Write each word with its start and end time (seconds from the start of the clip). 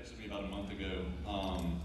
texted 0.00 0.18
me 0.18 0.26
about 0.26 0.44
a 0.44 0.48
month 0.48 0.70
ago, 0.70 1.04
um, 1.28 1.78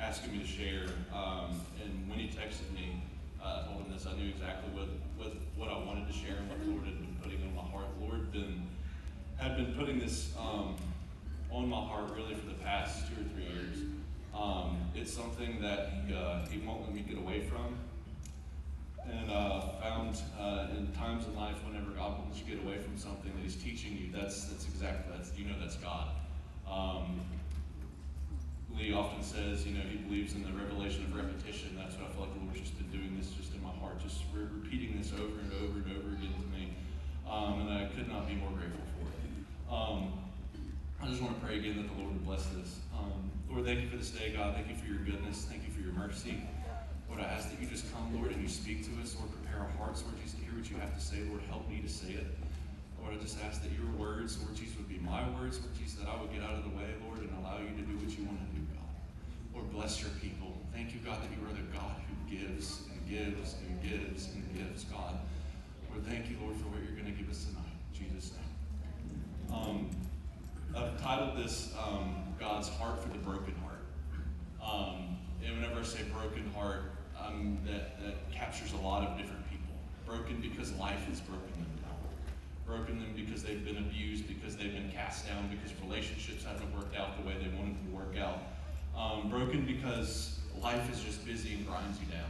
asking 0.00 0.32
me 0.32 0.38
to 0.38 0.46
share. 0.46 0.86
Um, 1.12 1.60
and 1.82 2.08
when 2.08 2.18
he 2.18 2.28
texted 2.28 2.72
me, 2.74 3.02
uh, 3.42 3.62
I 3.62 3.66
told 3.66 3.84
him 3.84 3.92
this. 3.92 4.06
I 4.06 4.16
knew 4.16 4.28
exactly 4.28 4.70
what, 4.72 4.88
what 5.18 5.36
what 5.56 5.68
I 5.68 5.78
wanted 5.84 6.06
to 6.06 6.12
share 6.12 6.36
and 6.36 6.48
what 6.48 6.58
the 6.60 6.70
Lord 6.70 6.84
had 6.84 6.96
been 6.96 7.16
putting 7.22 7.42
on 7.42 7.54
my 7.54 7.62
heart. 7.62 7.86
The 7.98 8.06
Lord 8.06 8.32
been 8.32 8.66
had 9.36 9.56
been 9.56 9.74
putting 9.74 9.98
this 9.98 10.32
um, 10.38 10.76
on 11.50 11.68
my 11.68 11.76
heart 11.76 12.10
really 12.16 12.34
for 12.34 12.46
the 12.46 12.54
past 12.64 13.06
two 13.08 13.20
or 13.20 13.28
three 13.34 13.44
years. 13.44 13.78
Um, 14.34 14.78
it's 14.94 15.12
something 15.12 15.60
that 15.60 15.90
he, 16.06 16.14
uh, 16.14 16.46
he 16.46 16.58
won't 16.58 16.82
let 16.82 16.94
me 16.94 17.00
get 17.00 17.18
away 17.18 17.40
from. 17.42 17.76
And 19.10 19.30
uh, 19.30 19.60
found 19.80 20.20
uh, 20.38 20.66
in 20.76 20.88
times 20.92 21.26
in 21.26 21.34
life 21.34 21.56
whenever 21.66 21.90
God 21.90 22.18
wants 22.18 22.38
you 22.38 22.44
to 22.44 22.50
get 22.50 22.64
away 22.64 22.78
from 22.78 22.96
something 22.96 23.32
that 23.34 23.42
He's 23.42 23.56
teaching 23.56 23.96
you, 23.96 24.10
that's 24.12 24.44
that's 24.44 24.64
exactly 24.64 25.12
that's 25.14 25.36
you 25.36 25.44
know 25.44 25.54
that's 25.60 25.76
God. 25.76 26.08
Um, 26.70 27.20
Lee 28.76 28.92
often 28.92 29.22
says, 29.22 29.66
you 29.66 29.74
know, 29.74 29.84
he 29.88 29.96
believes 29.96 30.34
in 30.34 30.42
the 30.42 30.52
revelation 30.52 31.04
of 31.04 31.14
repetition. 31.14 31.74
That's 31.76 31.96
what 31.96 32.08
I 32.08 32.12
feel 32.12 32.22
like 32.22 32.34
the 32.34 32.44
Lord's 32.44 32.60
just 32.60 32.76
been 32.78 32.90
doing 32.90 33.16
this 33.16 33.30
just 33.30 33.54
in 33.54 33.62
my 33.62 33.72
heart, 33.80 33.98
just 34.00 34.22
re- 34.32 34.44
repeating 34.44 34.98
this 34.98 35.12
over 35.12 35.40
and 35.40 35.52
over 35.64 35.80
and 35.80 35.90
over 35.96 36.10
again 36.14 36.34
to 36.36 36.46
me. 36.52 36.74
Um, 37.28 37.66
and 37.66 37.70
I 37.72 37.86
could 37.94 38.08
not 38.08 38.28
be 38.28 38.34
more 38.34 38.50
grateful 38.52 38.84
for 38.96 39.08
it. 39.08 39.18
Um, 39.72 40.12
I 41.00 41.06
just 41.06 41.22
want 41.22 41.38
to 41.38 41.46
pray 41.46 41.58
again 41.58 41.76
that 41.76 41.88
the 41.88 41.96
Lord 42.00 42.12
would 42.12 42.24
bless 42.24 42.46
this. 42.56 42.80
Um, 42.96 43.30
Lord, 43.50 43.64
thank 43.64 43.80
you 43.80 43.88
for 43.88 43.96
this 43.96 44.10
day, 44.10 44.32
God. 44.36 44.54
Thank 44.54 44.68
you 44.68 44.76
for 44.76 44.86
your 44.86 45.00
goodness. 45.00 45.46
Thank 45.48 45.64
you 45.66 45.72
for 45.72 45.80
your 45.80 45.92
mercy. 45.92 46.42
Lord, 47.08 47.20
I 47.20 47.24
ask 47.24 47.50
that 47.50 47.60
you 47.60 47.66
just 47.66 47.90
come, 47.92 48.14
Lord, 48.14 48.32
and 48.32 48.42
you 48.42 48.48
speak 48.48 48.84
to 48.84 48.92
us. 49.00 49.16
Lord, 49.16 49.32
prepare 49.32 49.60
our 49.60 49.72
hearts, 49.80 50.04
Lord 50.04 50.16
Jesus, 50.20 50.38
to 50.38 50.44
hear 50.44 50.54
what 50.54 50.68
you 50.70 50.76
have 50.76 50.94
to 50.94 51.00
say. 51.00 51.24
Lord, 51.28 51.40
help 51.48 51.68
me 51.68 51.80
to 51.80 51.88
say 51.88 52.12
it. 52.12 52.26
Lord, 53.00 53.14
I 53.14 53.18
just 53.22 53.38
ask 53.44 53.62
that 53.62 53.72
your 53.72 53.88
words, 53.96 54.36
Lord 54.42 54.56
Jesus, 54.56 54.76
would 54.76 54.88
be 54.88 54.98
my 54.98 55.22
words, 55.40 55.60
Lord 55.60 55.72
Jesus, 55.78 55.94
that 56.02 56.08
I 56.08 56.20
would 56.20 56.32
get 56.32 56.42
out 56.42 56.58
of 56.58 56.64
the 56.64 56.74
way, 56.76 56.90
Lord, 57.06 57.20
and 57.20 57.30
allow 57.40 57.58
you 57.62 57.70
to 57.72 57.84
do 57.86 57.94
what 57.96 58.10
you 58.12 58.24
want 58.26 58.42
to 58.42 58.50
do. 58.57 58.57
Lord, 59.58 59.72
bless 59.72 60.00
your 60.00 60.10
people. 60.22 60.56
Thank 60.72 60.94
you, 60.94 61.00
God, 61.04 61.18
that 61.20 61.30
you 61.34 61.44
are 61.44 61.52
the 61.52 61.66
God 61.76 61.96
who 62.06 62.36
gives 62.36 62.82
and 62.92 63.08
gives 63.08 63.56
and 63.66 63.82
gives 63.82 64.28
and 64.32 64.44
gives, 64.56 64.84
God. 64.84 65.18
Lord, 65.90 66.06
thank 66.06 66.30
you, 66.30 66.36
Lord, 66.40 66.54
for 66.56 66.68
what 66.68 66.80
you're 66.82 66.94
going 66.94 67.12
to 67.12 67.18
give 67.18 67.28
us 67.28 67.44
tonight. 67.44 67.74
In 67.92 68.06
Jesus' 68.06 68.32
name. 68.32 69.52
Um, 69.52 69.90
I've 70.76 71.00
titled 71.00 71.36
this 71.36 71.74
um, 71.76 72.14
God's 72.38 72.68
Heart 72.68 73.02
for 73.02 73.08
the 73.08 73.18
Broken 73.18 73.54
Heart. 73.64 73.82
Um, 74.62 75.18
and 75.44 75.56
whenever 75.56 75.80
I 75.80 75.82
say 75.82 76.02
broken 76.12 76.48
heart, 76.54 76.92
um, 77.18 77.58
that, 77.66 78.00
that 78.04 78.30
captures 78.30 78.72
a 78.74 78.76
lot 78.76 79.02
of 79.08 79.18
different 79.18 79.42
people. 79.50 79.74
Broken 80.06 80.40
because 80.40 80.72
life 80.74 81.04
has 81.08 81.20
broken 81.20 81.50
them 81.52 81.72
down. 81.82 81.96
Broken 82.66 83.00
them 83.00 83.12
because 83.16 83.42
they've 83.42 83.64
been 83.64 83.78
abused, 83.78 84.28
because 84.28 84.56
they've 84.56 84.72
been 84.72 84.92
cast 84.92 85.26
down, 85.26 85.48
because 85.48 85.72
relationships 85.82 86.44
haven't 86.44 86.72
worked 86.76 86.94
out 86.96 87.18
the 87.20 87.26
way 87.26 87.34
they 87.42 87.48
wanted 87.56 87.76
to 87.88 87.96
work 87.96 88.16
out. 88.18 88.38
Um, 88.98 89.30
broken 89.30 89.64
because 89.64 90.40
life 90.60 90.92
is 90.92 91.00
just 91.04 91.24
busy 91.24 91.54
and 91.54 91.66
grinds 91.66 91.98
you 92.00 92.06
down. 92.06 92.24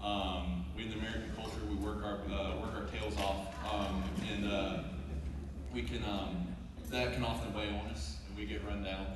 Um, 0.00 0.64
we 0.76 0.84
in 0.84 0.90
the 0.90 0.98
American 0.98 1.32
culture, 1.34 1.60
we 1.68 1.74
work 1.74 2.04
our 2.04 2.20
uh, 2.32 2.56
work 2.60 2.72
our 2.76 2.84
tails 2.84 3.16
off, 3.18 3.48
um, 3.74 4.04
and 4.32 4.48
uh, 4.48 4.78
we 5.74 5.82
can 5.82 6.04
um, 6.04 6.46
that 6.90 7.14
can 7.14 7.24
often 7.24 7.52
weigh 7.52 7.68
on 7.68 7.90
us, 7.90 8.18
and 8.28 8.38
we 8.38 8.46
get 8.46 8.64
run 8.64 8.84
down, 8.84 9.06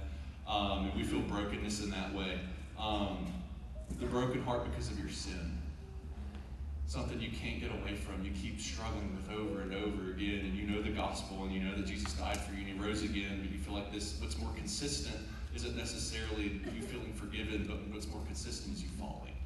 um, 0.48 0.86
and 0.86 0.94
we 0.96 1.04
feel 1.04 1.20
brokenness 1.20 1.84
in 1.84 1.90
that 1.90 2.12
way. 2.12 2.40
Um, 2.76 3.32
the 4.00 4.06
broken 4.06 4.42
heart 4.42 4.68
because 4.68 4.90
of 4.90 4.98
your 4.98 5.08
sin, 5.08 5.56
something 6.88 7.20
you 7.20 7.30
can't 7.30 7.60
get 7.60 7.70
away 7.70 7.94
from. 7.94 8.24
You 8.24 8.32
keep 8.32 8.60
struggling 8.60 9.14
with 9.14 9.30
over 9.30 9.60
and 9.60 9.72
over 9.72 10.10
again, 10.10 10.40
and 10.40 10.54
you 10.56 10.66
know 10.66 10.82
the 10.82 10.90
gospel, 10.90 11.44
and 11.44 11.52
you 11.52 11.62
know 11.62 11.76
that 11.76 11.86
Jesus 11.86 12.12
died 12.14 12.38
for 12.38 12.54
you, 12.54 12.66
and 12.66 12.66
He 12.66 12.84
rose 12.84 13.04
again, 13.04 13.38
but 13.40 13.52
you 13.52 13.58
feel 13.60 13.74
like 13.74 13.92
this. 13.92 14.18
What's 14.20 14.36
more 14.36 14.50
consistent 14.56 15.16
isn't 15.54 15.76
necessarily 15.76 16.60
you 16.74 16.82
feeling 16.82 17.12
forgiven, 17.12 17.66
but 17.68 17.76
what's 17.92 18.08
more 18.08 18.22
consistent 18.26 18.76
is 18.76 18.82
you 18.82 18.88
falling. 18.98 19.36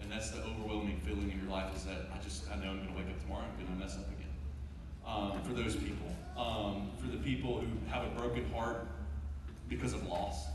And 0.00 0.10
that's 0.10 0.30
the 0.30 0.42
overwhelming 0.42 1.00
feeling 1.04 1.30
in 1.30 1.38
your 1.38 1.50
life 1.50 1.74
is 1.76 1.84
that 1.84 2.08
I 2.12 2.22
just, 2.22 2.50
I 2.50 2.56
know 2.56 2.70
I'm 2.70 2.78
going 2.78 2.88
to 2.88 2.94
wake 2.94 3.10
up 3.10 3.20
tomorrow, 3.22 3.44
I'm 3.44 3.64
going 3.64 3.78
to 3.78 3.84
mess 3.84 3.96
up 3.96 4.08
again. 4.08 4.20
Um, 5.06 5.42
for 5.42 5.52
those 5.52 5.76
people. 5.76 6.06
Um, 6.36 6.90
for 6.98 7.08
the 7.08 7.18
people 7.18 7.60
who 7.60 7.66
have 7.90 8.04
a 8.04 8.10
broken 8.16 8.50
heart 8.52 8.86
because 9.68 9.92
of 9.92 10.06
loss. 10.06 10.46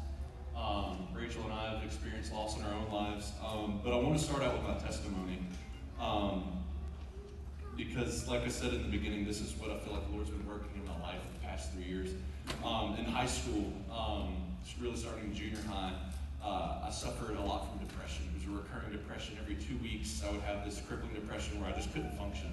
Um, 0.56 1.08
Rachel 1.14 1.44
and 1.44 1.54
I 1.54 1.76
have 1.76 1.84
experienced 1.84 2.34
loss 2.34 2.58
in 2.58 2.64
our 2.64 2.74
own 2.74 2.92
lives. 2.92 3.34
Um, 3.46 3.82
but 3.84 3.94
I 3.94 3.98
want 3.98 4.18
to 4.18 4.24
start 4.24 4.42
out 4.42 4.54
with 4.54 4.64
my 4.64 4.76
testimony. 4.76 5.40
Um, 6.00 6.64
because, 7.78 8.28
like 8.28 8.42
I 8.44 8.48
said 8.48 8.74
in 8.74 8.84
the 8.84 8.98
beginning, 8.98 9.26
this 9.26 9.42
is 9.42 9.54
what 9.58 9.70
I 9.70 9.78
feel 9.80 9.94
like 9.94 10.08
the 10.08 10.14
Lord's 10.14 10.30
been 10.30 10.48
working 10.48 10.70
in 10.76 10.86
my 10.86 11.00
life 11.02 11.20
for 11.22 11.34
the 11.34 11.46
past 11.46 11.74
three 11.74 11.84
years. 11.84 12.10
Um, 12.64 12.96
in 12.98 13.06
high 13.06 13.26
school, 13.26 13.74
really 14.82 14.98
starting 14.98 15.26
in 15.26 15.36
junior 15.36 15.62
high, 15.68 15.94
uh, 16.44 16.86
I 16.86 16.92
suffered 16.92 17.38
a 17.38 17.42
lot 17.42 17.70
from 17.70 17.86
depression. 17.86 18.26
It 18.30 18.40
was 18.40 18.54
a 18.54 18.62
recurring 18.62 18.92
depression. 18.92 19.38
Every 19.42 19.56
two 19.56 19.78
weeks, 19.82 20.22
I 20.28 20.32
would 20.32 20.42
have 20.42 20.66
this 20.66 20.82
crippling 20.88 21.14
depression 21.14 21.60
where 21.60 21.70
I 21.70 21.74
just 21.74 21.94
couldn't 21.94 22.18
function. 22.18 22.50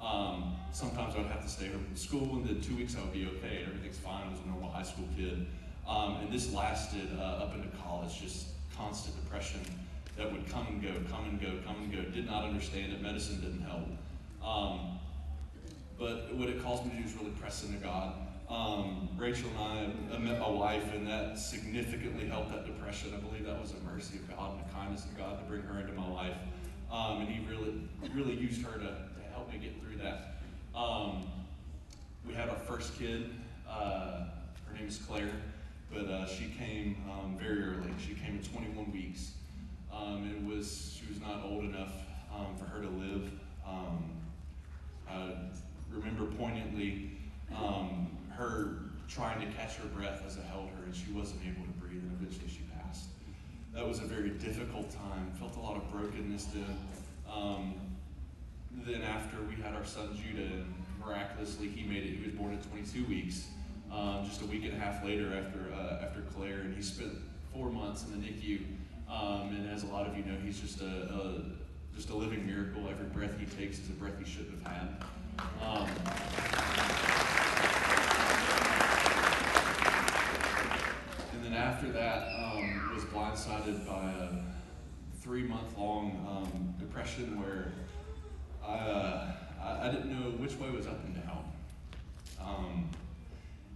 Um, 0.00 0.56
sometimes 0.72 1.14
I 1.14 1.18
would 1.18 1.30
have 1.30 1.42
to 1.42 1.48
stay 1.48 1.68
home 1.68 1.84
from 1.84 1.96
school, 1.96 2.36
and 2.36 2.48
then 2.48 2.60
two 2.60 2.76
weeks 2.76 2.96
I 2.96 3.00
would 3.00 3.12
be 3.12 3.26
okay, 3.26 3.62
and 3.62 3.68
everything's 3.68 3.98
fine. 3.98 4.26
I 4.26 4.30
was 4.30 4.40
a 4.44 4.48
normal 4.48 4.70
high 4.70 4.82
school 4.82 5.08
kid. 5.16 5.46
Um, 5.86 6.16
and 6.16 6.32
this 6.32 6.52
lasted 6.52 7.08
uh, 7.18 7.42
up 7.42 7.54
into 7.54 7.68
college, 7.78 8.20
just 8.20 8.48
constant 8.76 9.16
depression 9.24 9.60
that 10.16 10.30
would 10.30 10.48
come 10.48 10.66
and 10.66 10.82
go, 10.82 10.92
come 11.10 11.24
and 11.28 11.40
go, 11.40 11.52
come 11.66 11.76
and 11.82 11.92
go. 11.92 12.02
Did 12.02 12.26
not 12.26 12.44
understand 12.44 12.92
it. 12.92 13.00
Medicine 13.00 13.40
didn't 13.40 13.62
help. 13.62 13.88
Um, 14.44 14.98
but 15.98 16.34
what 16.34 16.48
it 16.48 16.62
caused 16.62 16.84
me 16.84 16.90
to 16.90 16.96
do 16.98 17.04
is 17.04 17.14
really 17.14 17.30
press 17.32 17.64
into 17.64 17.78
God. 17.78 18.14
Um, 18.50 19.10
Rachel 19.18 19.50
and 19.60 20.14
I, 20.14 20.18
met 20.18 20.40
my 20.40 20.48
wife, 20.48 20.94
and 20.94 21.06
that 21.06 21.38
significantly 21.38 22.26
helped 22.26 22.50
that 22.50 22.64
depression. 22.64 23.12
I 23.14 23.18
believe 23.18 23.44
that 23.44 23.60
was 23.60 23.72
a 23.72 23.92
mercy 23.92 24.16
of 24.16 24.34
God 24.34 24.52
and 24.52 24.64
a 24.66 24.72
kindness 24.72 25.04
of 25.04 25.18
God 25.18 25.38
to 25.38 25.44
bring 25.44 25.62
her 25.62 25.80
into 25.80 25.92
my 25.92 26.08
life. 26.08 26.36
Um, 26.90 27.20
and 27.20 27.28
He 27.28 27.46
really, 27.46 27.74
really 28.14 28.34
used 28.34 28.62
her 28.62 28.72
to, 28.78 28.86
to 28.86 29.32
help 29.34 29.52
me 29.52 29.58
get 29.58 29.78
through 29.82 29.98
that. 30.02 30.38
Um, 30.74 31.26
we 32.26 32.32
had 32.32 32.48
our 32.48 32.56
first 32.56 32.98
kid. 32.98 33.30
Uh, 33.68 34.24
her 34.66 34.74
name 34.74 34.88
is 34.88 34.96
Claire, 34.96 35.30
but 35.92 36.06
uh, 36.06 36.26
she 36.26 36.46
came 36.58 36.96
um, 37.10 37.36
very 37.38 37.62
early. 37.62 37.92
She 37.98 38.14
came 38.14 38.38
at 38.38 38.50
21 38.50 38.90
weeks. 38.90 39.32
Um, 39.92 40.30
it 40.30 40.42
was 40.42 40.98
she 40.98 41.06
was 41.12 41.20
not 41.20 41.44
old 41.44 41.64
enough 41.64 41.92
um, 42.34 42.56
for 42.56 42.64
her 42.64 42.80
to 42.80 42.88
live. 42.88 43.30
Um, 43.66 44.04
I 45.10 45.34
remember 45.90 46.26
poignantly 46.36 47.10
um, 47.54 48.08
her 48.38 48.76
trying 49.08 49.40
to 49.40 49.56
catch 49.68 49.76
her 49.76 49.88
breath 49.88 50.22
as 50.26 50.38
I 50.38 50.42
held 50.50 50.68
her, 50.70 50.84
and 50.84 50.94
she 50.94 51.10
wasn't 51.12 51.40
able 51.44 51.64
to 51.64 51.72
breathe, 51.78 52.02
and 52.02 52.12
eventually 52.20 52.48
she 52.48 52.62
passed. 52.80 53.06
That 53.74 53.86
was 53.86 53.98
a 53.98 54.04
very 54.04 54.30
difficult 54.30 54.90
time. 54.90 55.30
Felt 55.38 55.56
a 55.56 55.60
lot 55.60 55.76
of 55.76 55.90
brokenness 55.92 56.46
then. 56.46 56.76
Um, 57.30 57.74
then 58.86 59.02
after 59.02 59.36
we 59.42 59.62
had 59.62 59.74
our 59.74 59.84
son 59.84 60.16
Judah, 60.16 60.44
and 60.44 60.74
miraculously 61.04 61.68
he 61.68 61.86
made 61.86 62.04
it. 62.04 62.16
He 62.16 62.24
was 62.24 62.34
born 62.34 62.54
at 62.54 62.62
22 62.70 63.04
weeks, 63.04 63.48
um, 63.92 64.24
just 64.24 64.40
a 64.40 64.46
week 64.46 64.64
and 64.64 64.72
a 64.72 64.78
half 64.78 65.04
later 65.04 65.36
after 65.36 65.72
uh, 65.74 66.04
after 66.04 66.22
Claire, 66.34 66.60
and 66.60 66.74
he 66.74 66.82
spent 66.82 67.12
four 67.52 67.70
months 67.70 68.04
in 68.04 68.20
the 68.20 68.26
NICU. 68.26 68.60
Um, 69.10 69.54
and 69.54 69.70
as 69.70 69.82
a 69.82 69.86
lot 69.86 70.06
of 70.06 70.16
you 70.16 70.24
know, 70.24 70.36
he's 70.44 70.60
just 70.60 70.80
a, 70.80 70.84
a, 70.84 71.94
just 71.94 72.10
a 72.10 72.16
living 72.16 72.46
miracle. 72.46 72.88
Every 72.90 73.06
breath 73.06 73.38
he 73.38 73.46
takes 73.46 73.78
is 73.78 73.88
a 73.90 73.92
breath 73.92 74.18
he 74.18 74.30
shouldn't 74.30 74.62
have 74.62 74.72
had. 74.72 74.88
Um, 75.62 75.88
and 81.38 81.52
then 81.52 81.54
after 81.78 81.92
that, 81.92 82.26
um, 82.36 82.90
was 82.92 83.04
blindsided 83.04 83.86
by 83.86 84.10
a 84.10 84.30
three-month-long 85.20 86.26
um, 86.28 86.74
depression 86.76 87.40
where 87.40 87.70
I, 88.66 88.72
uh, 88.72 89.32
I, 89.62 89.86
I 89.86 89.92
didn't 89.92 90.10
know 90.10 90.30
which 90.38 90.56
way 90.56 90.70
was 90.70 90.88
up 90.88 90.98
and 91.04 91.14
down. 91.14 91.44
Um, 92.44 92.90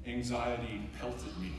anxiety 0.05 0.91
pelted 1.01 1.39
me 1.39 1.53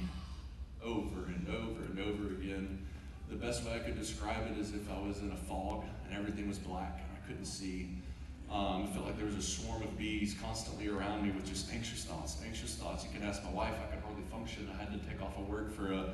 over 0.83 1.27
and 1.27 1.47
over 1.47 1.85
and 1.85 1.99
over 2.01 2.33
again. 2.33 2.87
The 3.29 3.37
best 3.37 3.63
way 3.63 3.75
I 3.75 3.79
could 3.79 3.97
describe 3.97 4.45
it 4.51 4.57
is 4.57 4.73
if 4.73 4.91
I 4.91 4.99
was 4.99 5.19
in 5.19 5.31
a 5.31 5.37
fog 5.37 5.85
and 6.05 6.13
everything 6.13 6.49
was 6.49 6.57
black 6.57 6.99
and 7.07 7.17
I 7.17 7.25
couldn't 7.25 7.45
see. 7.45 7.87
Um, 8.51 8.83
it 8.83 8.89
felt 8.89 9.05
like 9.05 9.15
there 9.15 9.25
was 9.27 9.37
a 9.37 9.41
swarm 9.41 9.81
of 9.81 9.97
bees 9.97 10.35
constantly 10.43 10.89
around 10.89 11.23
me 11.23 11.31
with 11.31 11.45
just 11.45 11.71
anxious 11.71 12.03
thoughts, 12.03 12.35
anxious 12.45 12.75
thoughts. 12.75 13.05
You 13.05 13.17
can 13.17 13.25
ask 13.25 13.41
my 13.45 13.51
wife, 13.51 13.75
I 13.81 13.95
could 13.95 14.03
hardly 14.03 14.23
function. 14.29 14.69
I 14.75 14.83
had 14.83 14.91
to 14.91 15.09
take 15.09 15.21
off 15.21 15.37
of 15.37 15.47
work 15.47 15.73
for 15.73 15.93
a, 15.93 16.09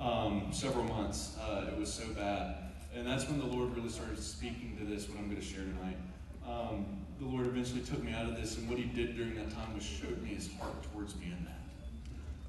um, 0.00 0.48
several 0.52 0.84
months. 0.84 1.36
Uh, 1.40 1.66
it 1.68 1.78
was 1.78 1.92
so 1.92 2.06
bad. 2.14 2.56
And 2.94 3.06
that's 3.06 3.28
when 3.28 3.38
the 3.40 3.46
Lord 3.46 3.74
really 3.76 3.88
started 3.88 4.18
speaking 4.18 4.76
to 4.78 4.84
this, 4.84 5.08
what 5.08 5.18
I'm 5.18 5.28
going 5.28 5.40
to 5.40 5.44
share 5.44 5.64
tonight. 5.64 5.96
Um, 6.46 6.86
the 7.18 7.26
Lord 7.26 7.46
eventually 7.46 7.80
took 7.80 8.02
me 8.02 8.12
out 8.12 8.26
of 8.26 8.36
this, 8.36 8.56
and 8.56 8.68
what 8.68 8.78
He 8.78 8.84
did 8.84 9.16
during 9.16 9.34
that 9.36 9.50
time 9.50 9.74
was 9.74 9.82
showed 9.82 10.22
me 10.22 10.30
His 10.30 10.50
heart 10.60 10.74
towards 10.92 11.16
me 11.16 11.26
in 11.26 11.44
that. 11.44 11.60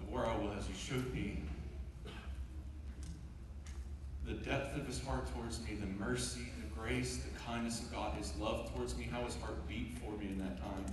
Of 0.02 0.12
where 0.12 0.26
I 0.26 0.36
was, 0.36 0.66
He 0.68 0.74
showed 0.74 1.12
me 1.14 1.42
the 4.26 4.34
depth 4.34 4.76
of 4.76 4.86
His 4.86 5.04
heart 5.04 5.32
towards 5.34 5.62
me, 5.62 5.76
the 5.76 5.88
mercy, 6.04 6.42
the 6.62 6.80
grace, 6.80 7.18
the 7.18 7.40
kindness 7.40 7.82
of 7.82 7.92
God, 7.92 8.16
His 8.18 8.34
love 8.38 8.72
towards 8.76 8.98
me, 8.98 9.08
how 9.12 9.24
His 9.24 9.36
heart 9.38 9.68
beat 9.68 9.98
for 10.00 10.12
me 10.18 10.28
in 10.28 10.38
that 10.40 10.60
time. 10.60 10.86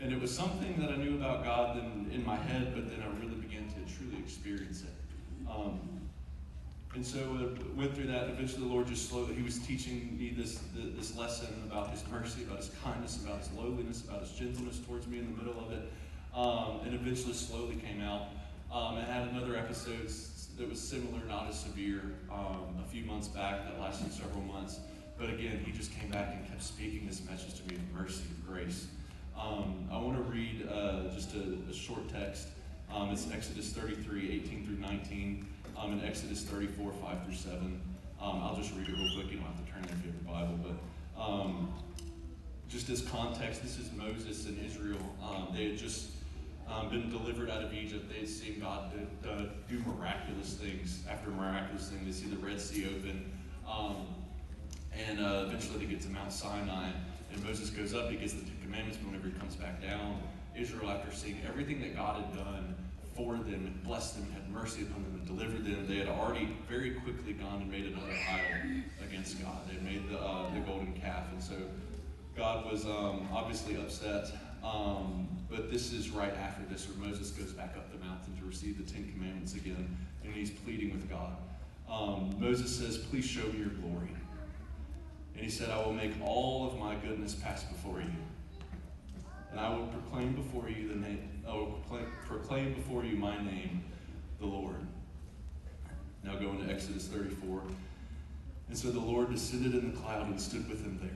And 0.00 0.12
it 0.12 0.20
was 0.20 0.34
something 0.34 0.76
that 0.80 0.90
I 0.90 0.96
knew 0.96 1.16
about 1.16 1.44
God 1.44 1.76
in, 1.76 2.10
in 2.12 2.24
my 2.24 2.36
head, 2.36 2.72
but 2.74 2.88
then 2.88 3.02
I 3.02 3.24
really 3.24 3.34
began 3.40 3.68
to 3.68 3.94
truly 3.94 4.18
experience 4.18 4.82
it. 4.82 4.94
Um, 5.50 5.80
and 6.94 7.04
so 7.04 7.20
uh, 7.20 7.76
went 7.76 7.94
through 7.94 8.06
that. 8.06 8.28
Eventually, 8.28 8.62
the 8.66 8.72
Lord 8.72 8.86
just 8.86 9.08
slowly, 9.08 9.34
He 9.34 9.42
was 9.42 9.58
teaching 9.58 10.16
me 10.18 10.34
this 10.36 10.60
this 10.74 11.16
lesson 11.16 11.48
about 11.70 11.90
His 11.90 12.02
mercy, 12.10 12.44
about 12.44 12.58
His 12.58 12.70
kindness, 12.82 13.22
about 13.22 13.40
His 13.40 13.52
lowliness, 13.52 14.04
about 14.04 14.22
His 14.22 14.32
gentleness 14.32 14.80
towards 14.86 15.06
me 15.06 15.18
in 15.18 15.30
the 15.30 15.42
middle 15.42 15.62
of 15.62 15.72
it. 15.72 15.92
Um, 16.34 16.80
and 16.84 16.94
eventually, 16.94 17.34
slowly 17.34 17.76
came 17.76 18.00
out. 18.00 18.28
Um, 18.72 18.96
I 18.96 19.02
had 19.02 19.28
another 19.28 19.56
episode 19.56 20.10
that 20.58 20.68
was 20.68 20.80
similar, 20.80 21.24
not 21.26 21.48
as 21.48 21.60
severe, 21.60 22.02
um, 22.32 22.82
a 22.84 22.88
few 22.90 23.04
months 23.04 23.28
back 23.28 23.64
that 23.64 23.80
lasted 23.80 24.12
several 24.12 24.42
months. 24.42 24.80
But 25.18 25.30
again, 25.30 25.62
He 25.64 25.72
just 25.72 25.92
came 25.92 26.10
back 26.10 26.34
and 26.34 26.46
kept 26.48 26.62
speaking 26.62 27.06
this 27.06 27.22
message 27.28 27.60
to 27.60 27.68
me 27.68 27.76
of 27.76 27.92
mercy, 27.92 28.24
of 28.24 28.46
grace. 28.46 28.86
Um, 29.38 29.88
I 29.92 29.98
want 29.98 30.16
to 30.16 30.22
read 30.22 30.68
uh, 30.68 31.14
just 31.14 31.34
a, 31.34 31.58
a, 31.70 31.72
short 31.72 32.08
text. 32.08 32.48
Um, 32.92 33.10
it's 33.10 33.30
Exodus 33.30 33.70
33, 33.70 34.32
18 34.44 34.66
through 34.66 34.76
19 34.76 35.46
um, 35.76 35.92
in 35.92 36.04
Exodus 36.04 36.42
34, 36.42 36.92
5 36.92 37.24
through 37.24 37.34
7. 37.34 37.80
Um, 38.20 38.40
I'll 38.42 38.56
just 38.56 38.74
read 38.74 38.88
it 38.88 38.92
real 38.92 39.14
quick. 39.14 39.30
You 39.30 39.38
don't 39.38 39.46
have 39.46 39.64
to 39.64 39.72
turn 39.72 39.84
in 39.84 39.90
if 39.90 40.04
you 40.04 40.12
have 40.12 40.22
your 40.22 40.34
Bible. 40.34 40.78
But 41.16 41.22
um, 41.22 41.72
just 42.68 42.88
as 42.90 43.02
context, 43.02 43.62
this 43.62 43.78
is 43.78 43.92
Moses 43.92 44.46
and 44.46 44.58
Israel. 44.64 44.98
Um, 45.22 45.48
they 45.54 45.70
had 45.70 45.78
just 45.78 46.10
um, 46.68 46.88
been 46.88 47.10
delivered 47.10 47.50
out 47.50 47.62
of 47.62 47.72
Egypt. 47.72 48.08
They 48.10 48.20
had 48.20 48.28
seen 48.28 48.60
God 48.60 48.92
do, 48.92 49.28
uh, 49.28 49.42
do 49.68 49.82
miraculous 49.86 50.54
things. 50.54 51.04
After 51.08 51.30
miraculous 51.30 51.88
things, 51.88 52.04
they 52.04 52.24
see 52.24 52.34
the 52.34 52.44
Red 52.44 52.60
Sea 52.60 52.86
open. 52.86 53.32
And 55.08 55.20
uh, 55.20 55.44
eventually 55.46 55.78
they 55.78 55.86
get 55.86 56.00
to 56.02 56.08
Mount 56.10 56.32
Sinai. 56.32 56.90
And 57.32 57.44
Moses 57.44 57.70
goes 57.70 57.94
up, 57.94 58.10
he 58.10 58.16
gets 58.16 58.32
the 58.32 58.42
Ten 58.42 58.56
Commandments, 58.62 58.98
but 58.98 59.08
whenever 59.08 59.28
he 59.28 59.38
comes 59.38 59.54
back 59.54 59.80
down, 59.80 60.20
Israel, 60.56 60.90
after 60.90 61.14
seeing 61.14 61.40
everything 61.46 61.80
that 61.80 61.96
God 61.96 62.24
had 62.24 62.36
done, 62.36 62.74
for 63.14 63.34
them 63.34 63.80
blessed 63.84 64.16
them, 64.16 64.30
had 64.32 64.48
mercy 64.50 64.82
upon 64.82 65.02
them, 65.02 65.14
and 65.14 65.26
delivered 65.26 65.64
them. 65.64 65.86
They 65.88 65.96
had 65.96 66.08
already 66.08 66.56
very 66.68 66.92
quickly 66.92 67.32
gone 67.32 67.62
and 67.62 67.70
made 67.70 67.86
another 67.86 68.14
idol 68.30 68.82
against 69.04 69.42
God. 69.42 69.58
They 69.68 69.82
made 69.84 70.08
the, 70.08 70.20
uh, 70.20 70.52
the 70.54 70.60
golden 70.60 70.92
calf. 70.92 71.24
And 71.32 71.42
so 71.42 71.54
God 72.36 72.70
was 72.70 72.84
um, 72.84 73.28
obviously 73.32 73.76
upset. 73.76 74.30
Um, 74.62 75.28
but 75.50 75.70
this 75.70 75.92
is 75.92 76.10
right 76.10 76.34
after 76.34 76.62
this, 76.70 76.88
where 76.88 77.08
Moses 77.08 77.30
goes 77.30 77.52
back 77.52 77.74
up 77.76 77.90
the 77.90 78.04
mountain 78.04 78.36
to 78.36 78.44
receive 78.44 78.78
the 78.78 78.90
Ten 78.90 79.10
Commandments 79.12 79.54
again, 79.54 79.96
and 80.22 80.32
he's 80.32 80.50
pleading 80.50 80.92
with 80.92 81.08
God. 81.08 81.36
Um, 81.90 82.36
Moses 82.38 82.76
says, 82.76 82.98
Please 82.98 83.24
show 83.24 83.46
me 83.48 83.58
your 83.58 83.68
glory. 83.68 84.10
And 85.34 85.44
he 85.44 85.50
said, 85.50 85.70
I 85.70 85.78
will 85.84 85.92
make 85.92 86.12
all 86.22 86.68
of 86.68 86.78
my 86.78 86.94
goodness 86.96 87.34
pass 87.34 87.62
before 87.64 88.00
you. 88.00 88.10
And 89.50 89.60
I 89.60 89.74
will 89.74 89.86
proclaim 89.86 90.34
before 90.34 90.68
you 90.68 90.88
the 90.88 90.96
name, 90.96 91.42
I 91.48 91.54
will 91.54 91.80
proclaim 92.26 92.74
before 92.74 93.04
you 93.04 93.16
my 93.16 93.36
name, 93.42 93.82
the 94.40 94.46
Lord. 94.46 94.76
Now 96.22 96.36
go 96.36 96.50
into 96.50 96.70
Exodus 96.72 97.06
34. 97.06 97.62
And 98.68 98.76
so 98.76 98.90
the 98.90 99.00
Lord 99.00 99.30
descended 99.30 99.74
in 99.74 99.92
the 99.92 99.98
cloud 99.98 100.26
and 100.26 100.40
stood 100.40 100.68
with 100.68 100.82
him 100.84 100.98
there. 101.00 101.10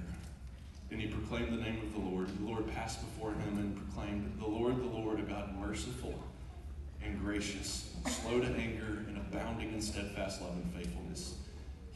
And 0.91 1.01
he 1.01 1.09
proclaimed 1.09 1.53
the 1.53 1.63
name 1.63 1.81
of 1.83 1.93
the 1.93 1.99
Lord. 1.99 2.29
The 2.39 2.47
Lord 2.47 2.67
passed 2.73 3.01
before 3.01 3.33
him 3.33 3.59
and 3.59 3.77
proclaimed, 3.77 4.33
The 4.39 4.47
Lord, 4.47 4.79
the 4.79 4.87
Lord, 4.87 5.21
a 5.21 5.23
God 5.23 5.55
merciful 5.59 6.15
and 7.05 7.21
gracious, 7.21 7.93
slow 8.07 8.41
to 8.41 8.47
anger, 8.47 9.05
and 9.09 9.19
abounding 9.19 9.73
in 9.73 9.83
steadfast 9.83 10.41
love 10.41 10.53
and 10.53 10.73
faithfulness, 10.73 11.35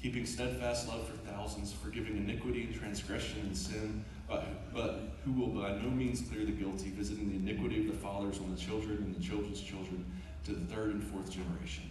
keeping 0.01 0.27
steadfast 0.27 0.89
love 0.89 1.07
for 1.09 1.17
thousands, 1.19 1.73
forgiving 1.73 2.17
iniquity 2.17 2.65
and 2.65 2.75
transgression 2.75 3.41
and 3.41 3.57
sin 3.57 4.05
but, 4.29 4.75
but 4.75 5.01
who 5.25 5.33
will 5.33 5.49
by 5.49 5.73
no 5.73 5.91
means 5.91 6.23
clear 6.23 6.45
the 6.45 6.53
guilty, 6.53 6.91
visiting 6.91 7.31
the 7.31 7.37
iniquity 7.37 7.81
of 7.81 7.87
the 7.87 7.99
fathers 7.99 8.39
on 8.39 8.55
the 8.55 8.61
children 8.61 8.99
and 8.99 9.15
the 9.15 9.23
children's 9.23 9.61
children 9.61 10.05
to 10.45 10.53
the 10.53 10.75
third 10.75 10.91
and 10.95 11.03
fourth 11.03 11.31
generation. 11.31 11.85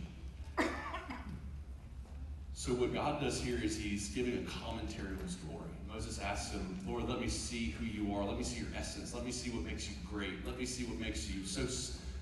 So 2.53 2.71
what 2.71 2.93
God 2.93 3.21
does 3.21 3.41
here 3.41 3.59
is 3.61 3.77
he's 3.77 4.09
giving 4.09 4.37
a 4.37 4.49
commentary 4.49 5.09
on 5.09 5.19
his 5.19 5.35
glory. 5.35 5.69
Moses 5.87 6.19
asks 6.19 6.53
him, 6.53 6.79
Lord, 6.87 7.07
let 7.07 7.21
me 7.21 7.27
see 7.27 7.75
who 7.77 7.85
you 7.85 8.15
are. 8.15 8.23
Let 8.23 8.37
me 8.37 8.43
see 8.43 8.61
your 8.61 8.69
essence. 8.75 9.13
Let 9.13 9.25
me 9.25 9.31
see 9.31 9.51
what 9.51 9.63
makes 9.65 9.89
you 9.89 9.95
great. 10.09 10.45
Let 10.45 10.57
me 10.57 10.65
see 10.65 10.85
what 10.85 10.97
makes 10.99 11.29
you 11.29 11.45
so 11.45 11.61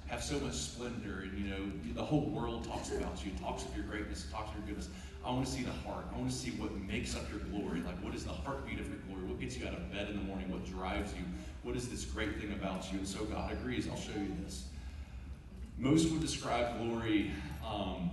have 0.07 0.23
so 0.23 0.39
much 0.39 0.53
splendor. 0.53 1.21
And 1.21 1.37
you 1.37 1.49
know, 1.49 1.71
the 1.93 2.03
whole 2.03 2.29
world 2.29 2.65
talks 2.65 2.91
about 2.91 3.25
you, 3.25 3.31
talks 3.41 3.65
of 3.65 3.75
your 3.75 3.85
greatness, 3.85 4.27
talks 4.31 4.51
of 4.51 4.57
your 4.57 4.67
goodness. 4.67 4.89
I 5.25 5.31
want 5.31 5.45
to 5.45 5.51
see 5.51 5.63
the 5.63 5.71
heart. 5.71 6.05
I 6.13 6.17
want 6.17 6.29
to 6.29 6.35
see 6.35 6.51
what 6.51 6.75
makes 6.75 7.15
up 7.15 7.23
your 7.29 7.39
glory. 7.39 7.81
Like, 7.81 7.95
what 8.03 8.13
is 8.13 8.25
the 8.25 8.31
heartbeat 8.31 8.79
of 8.79 8.89
your 8.89 8.97
glory? 9.07 9.23
What 9.23 9.39
gets 9.39 9.57
you 9.57 9.65
out 9.65 9.73
of 9.73 9.91
bed 9.91 10.09
in 10.09 10.17
the 10.17 10.23
morning? 10.23 10.51
What 10.51 10.65
drives 10.65 11.13
you? 11.13 11.23
What 11.63 11.77
is 11.77 11.87
this 11.87 12.03
great 12.03 12.39
thing 12.39 12.51
about 12.51 12.91
you? 12.91 12.99
And 12.99 13.07
so 13.07 13.23
God 13.25 13.51
agrees. 13.51 13.87
I'll 13.87 13.95
show 13.95 14.11
you 14.11 14.35
this. 14.43 14.65
Most 15.77 16.11
would 16.11 16.21
describe 16.21 16.77
glory 16.77 17.31
um, 17.65 18.11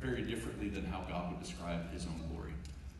very 0.00 0.22
differently 0.22 0.68
than 0.68 0.84
how 0.84 1.02
God 1.08 1.30
would 1.30 1.40
describe 1.40 1.92
his 1.92 2.06
own 2.06 2.20
glory. 2.32 2.52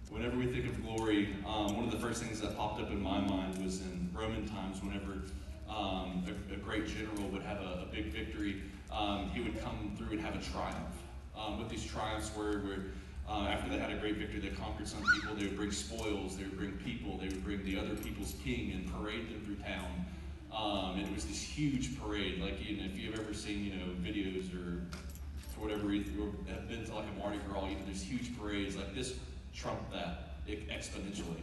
Whenever 0.08 0.36
we 0.36 0.46
think 0.46 0.66
of 0.66 0.82
glory, 0.82 1.36
um, 1.46 1.76
one 1.76 1.84
of 1.84 1.90
the 1.90 1.98
first 1.98 2.22
things 2.22 2.40
that 2.40 2.56
popped 2.56 2.80
up 2.80 2.90
in 2.90 3.00
my 3.00 3.20
mind 3.20 3.62
was 3.64 3.80
in 3.80 4.10
Roman 4.12 4.46
times, 4.48 4.82
whenever 4.82 5.22
um, 5.70 6.24
a, 6.26 6.54
a, 6.54 6.56
great 6.56 6.86
general 6.86 7.28
would 7.30 7.42
have 7.42 7.58
a, 7.58 7.82
a 7.82 7.88
big 7.92 8.06
victory, 8.06 8.62
um, 8.92 9.30
he 9.30 9.40
would 9.40 9.60
come 9.60 9.94
through 9.96 10.12
and 10.12 10.20
have 10.20 10.34
a 10.34 10.44
triumph. 10.52 10.96
Um, 11.38 11.58
what 11.58 11.68
these 11.68 11.84
triumphs 11.84 12.34
were, 12.36 12.60
where 12.60 12.84
uh, 13.28 13.46
after 13.48 13.70
they 13.70 13.78
had 13.78 13.92
a 13.92 13.96
great 13.96 14.16
victory, 14.16 14.40
they 14.40 14.48
conquered 14.48 14.88
some 14.88 15.02
people. 15.14 15.34
They 15.36 15.44
would 15.44 15.56
bring 15.56 15.70
spoils. 15.70 16.36
They 16.36 16.42
would 16.42 16.58
bring 16.58 16.72
people. 16.72 17.16
They 17.16 17.28
would 17.28 17.44
bring 17.44 17.64
the 17.64 17.78
other 17.78 17.94
people's 17.94 18.34
king 18.44 18.72
and 18.72 18.92
parade 18.92 19.28
them 19.30 19.40
through 19.44 19.56
town. 19.56 20.04
Um, 20.52 20.98
and 20.98 21.06
it 21.06 21.14
was 21.14 21.24
this 21.24 21.40
huge 21.40 21.98
parade. 22.00 22.40
Like, 22.40 22.60
you 22.68 22.78
know, 22.78 22.84
if 22.84 22.98
you've 22.98 23.18
ever 23.18 23.32
seen, 23.32 23.64
you 23.64 23.74
know, 23.76 23.86
videos 24.02 24.52
or 24.52 24.82
for 25.54 25.60
whatever 25.60 25.86
reason, 25.86 26.34
have 26.48 26.68
been 26.68 26.84
to 26.84 26.94
like 26.94 27.04
a 27.14 27.18
Mardi 27.18 27.38
Gras, 27.48 27.68
you 27.68 27.76
know, 27.76 27.82
there's 27.86 28.02
huge 28.02 28.36
parades. 28.36 28.76
Like 28.76 28.94
this 28.94 29.14
trumped 29.54 29.92
that 29.92 30.30
exponentially. 30.48 31.40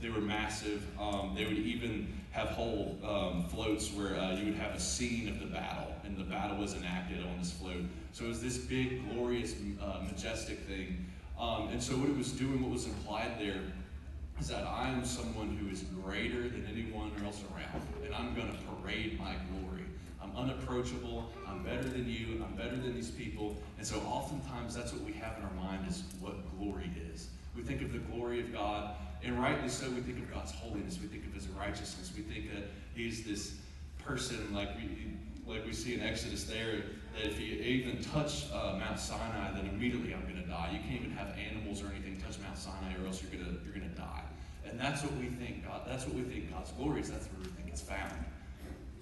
They 0.00 0.10
were 0.10 0.20
massive. 0.20 0.84
Um, 1.00 1.32
they 1.34 1.44
would 1.44 1.58
even 1.58 2.12
have 2.32 2.48
whole 2.48 2.98
um, 3.02 3.44
floats 3.48 3.92
where 3.92 4.16
uh, 4.16 4.34
you 4.34 4.46
would 4.46 4.56
have 4.56 4.74
a 4.74 4.80
scene 4.80 5.28
of 5.28 5.40
the 5.40 5.46
battle, 5.46 5.94
and 6.04 6.16
the 6.18 6.24
battle 6.24 6.58
was 6.58 6.74
enacted 6.74 7.24
on 7.24 7.38
this 7.38 7.52
float. 7.52 7.84
So 8.12 8.24
it 8.24 8.28
was 8.28 8.42
this 8.42 8.58
big, 8.58 9.10
glorious, 9.10 9.54
uh, 9.82 10.00
majestic 10.06 10.60
thing. 10.60 11.06
Um, 11.38 11.68
and 11.68 11.82
so 11.82 11.94
what 11.94 12.10
it 12.10 12.16
was 12.16 12.32
doing, 12.32 12.62
what 12.62 12.72
was 12.72 12.86
implied 12.86 13.36
there, 13.38 13.62
is 14.38 14.48
that 14.48 14.66
I 14.66 14.90
am 14.90 15.04
someone 15.04 15.56
who 15.56 15.70
is 15.70 15.82
greater 16.04 16.42
than 16.42 16.66
anyone 16.70 17.10
else 17.24 17.42
around, 17.54 17.82
and 18.04 18.14
I'm 18.14 18.34
going 18.34 18.48
to 18.48 18.58
parade 18.64 19.18
my 19.18 19.34
glory. 19.50 19.84
I'm 20.22 20.36
unapproachable. 20.36 21.30
I'm 21.46 21.62
better 21.62 21.88
than 21.88 22.08
you. 22.08 22.44
I'm 22.44 22.54
better 22.54 22.76
than 22.76 22.94
these 22.94 23.10
people. 23.10 23.56
And 23.78 23.86
so 23.86 23.96
oftentimes 24.00 24.74
that's 24.74 24.92
what 24.92 25.02
we 25.02 25.12
have 25.12 25.38
in 25.38 25.44
our 25.44 25.54
mind 25.54 25.88
is 25.88 26.02
what 26.20 26.34
glory 26.58 26.90
is. 27.12 27.28
We 27.54 27.62
think 27.62 27.80
of 27.80 27.92
the 27.92 27.98
glory 28.00 28.40
of 28.40 28.52
God, 28.52 28.96
and 29.24 29.38
rightly 29.40 29.68
so, 29.68 29.90
we 29.90 30.00
think 30.00 30.18
of 30.18 30.32
God's 30.32 30.52
holiness. 30.52 30.98
We 31.00 31.08
think 31.08 31.26
of 31.26 31.32
His 31.32 31.48
righteousness. 31.48 32.12
We 32.16 32.22
think 32.22 32.52
that 32.54 32.64
He's 32.94 33.24
this 33.24 33.56
person 34.04 34.54
like 34.54 34.70
we 34.76 35.16
like 35.46 35.64
we 35.64 35.72
see 35.72 35.94
in 35.94 36.00
Exodus 36.00 36.44
there 36.44 36.82
that 37.14 37.24
if 37.24 37.40
you 37.40 37.54
even 37.54 38.02
touch 38.02 38.46
uh, 38.52 38.76
Mount 38.78 38.98
Sinai, 38.98 39.52
then 39.54 39.66
immediately 39.66 40.12
I'm 40.12 40.22
going 40.22 40.42
to 40.42 40.48
die. 40.48 40.70
You 40.72 40.80
can't 40.80 41.04
even 41.04 41.16
have 41.16 41.28
animals 41.38 41.82
or 41.82 41.86
anything 41.86 42.20
touch 42.20 42.38
Mount 42.40 42.58
Sinai, 42.58 42.94
or 43.00 43.06
else 43.06 43.22
you're 43.22 43.30
going 43.30 43.44
to 43.44 43.64
you're 43.64 43.74
going 43.74 43.88
to 43.88 43.96
die. 43.96 44.22
And 44.68 44.78
that's 44.78 45.02
what 45.02 45.14
we 45.14 45.26
think 45.26 45.66
God. 45.66 45.82
That's 45.86 46.04
what 46.04 46.14
we 46.14 46.22
think 46.22 46.52
God's 46.52 46.72
glory 46.72 47.00
is. 47.00 47.10
That's 47.10 47.26
where 47.26 47.40
we 47.42 47.48
think 47.48 47.68
it's 47.68 47.82
found. 47.82 48.12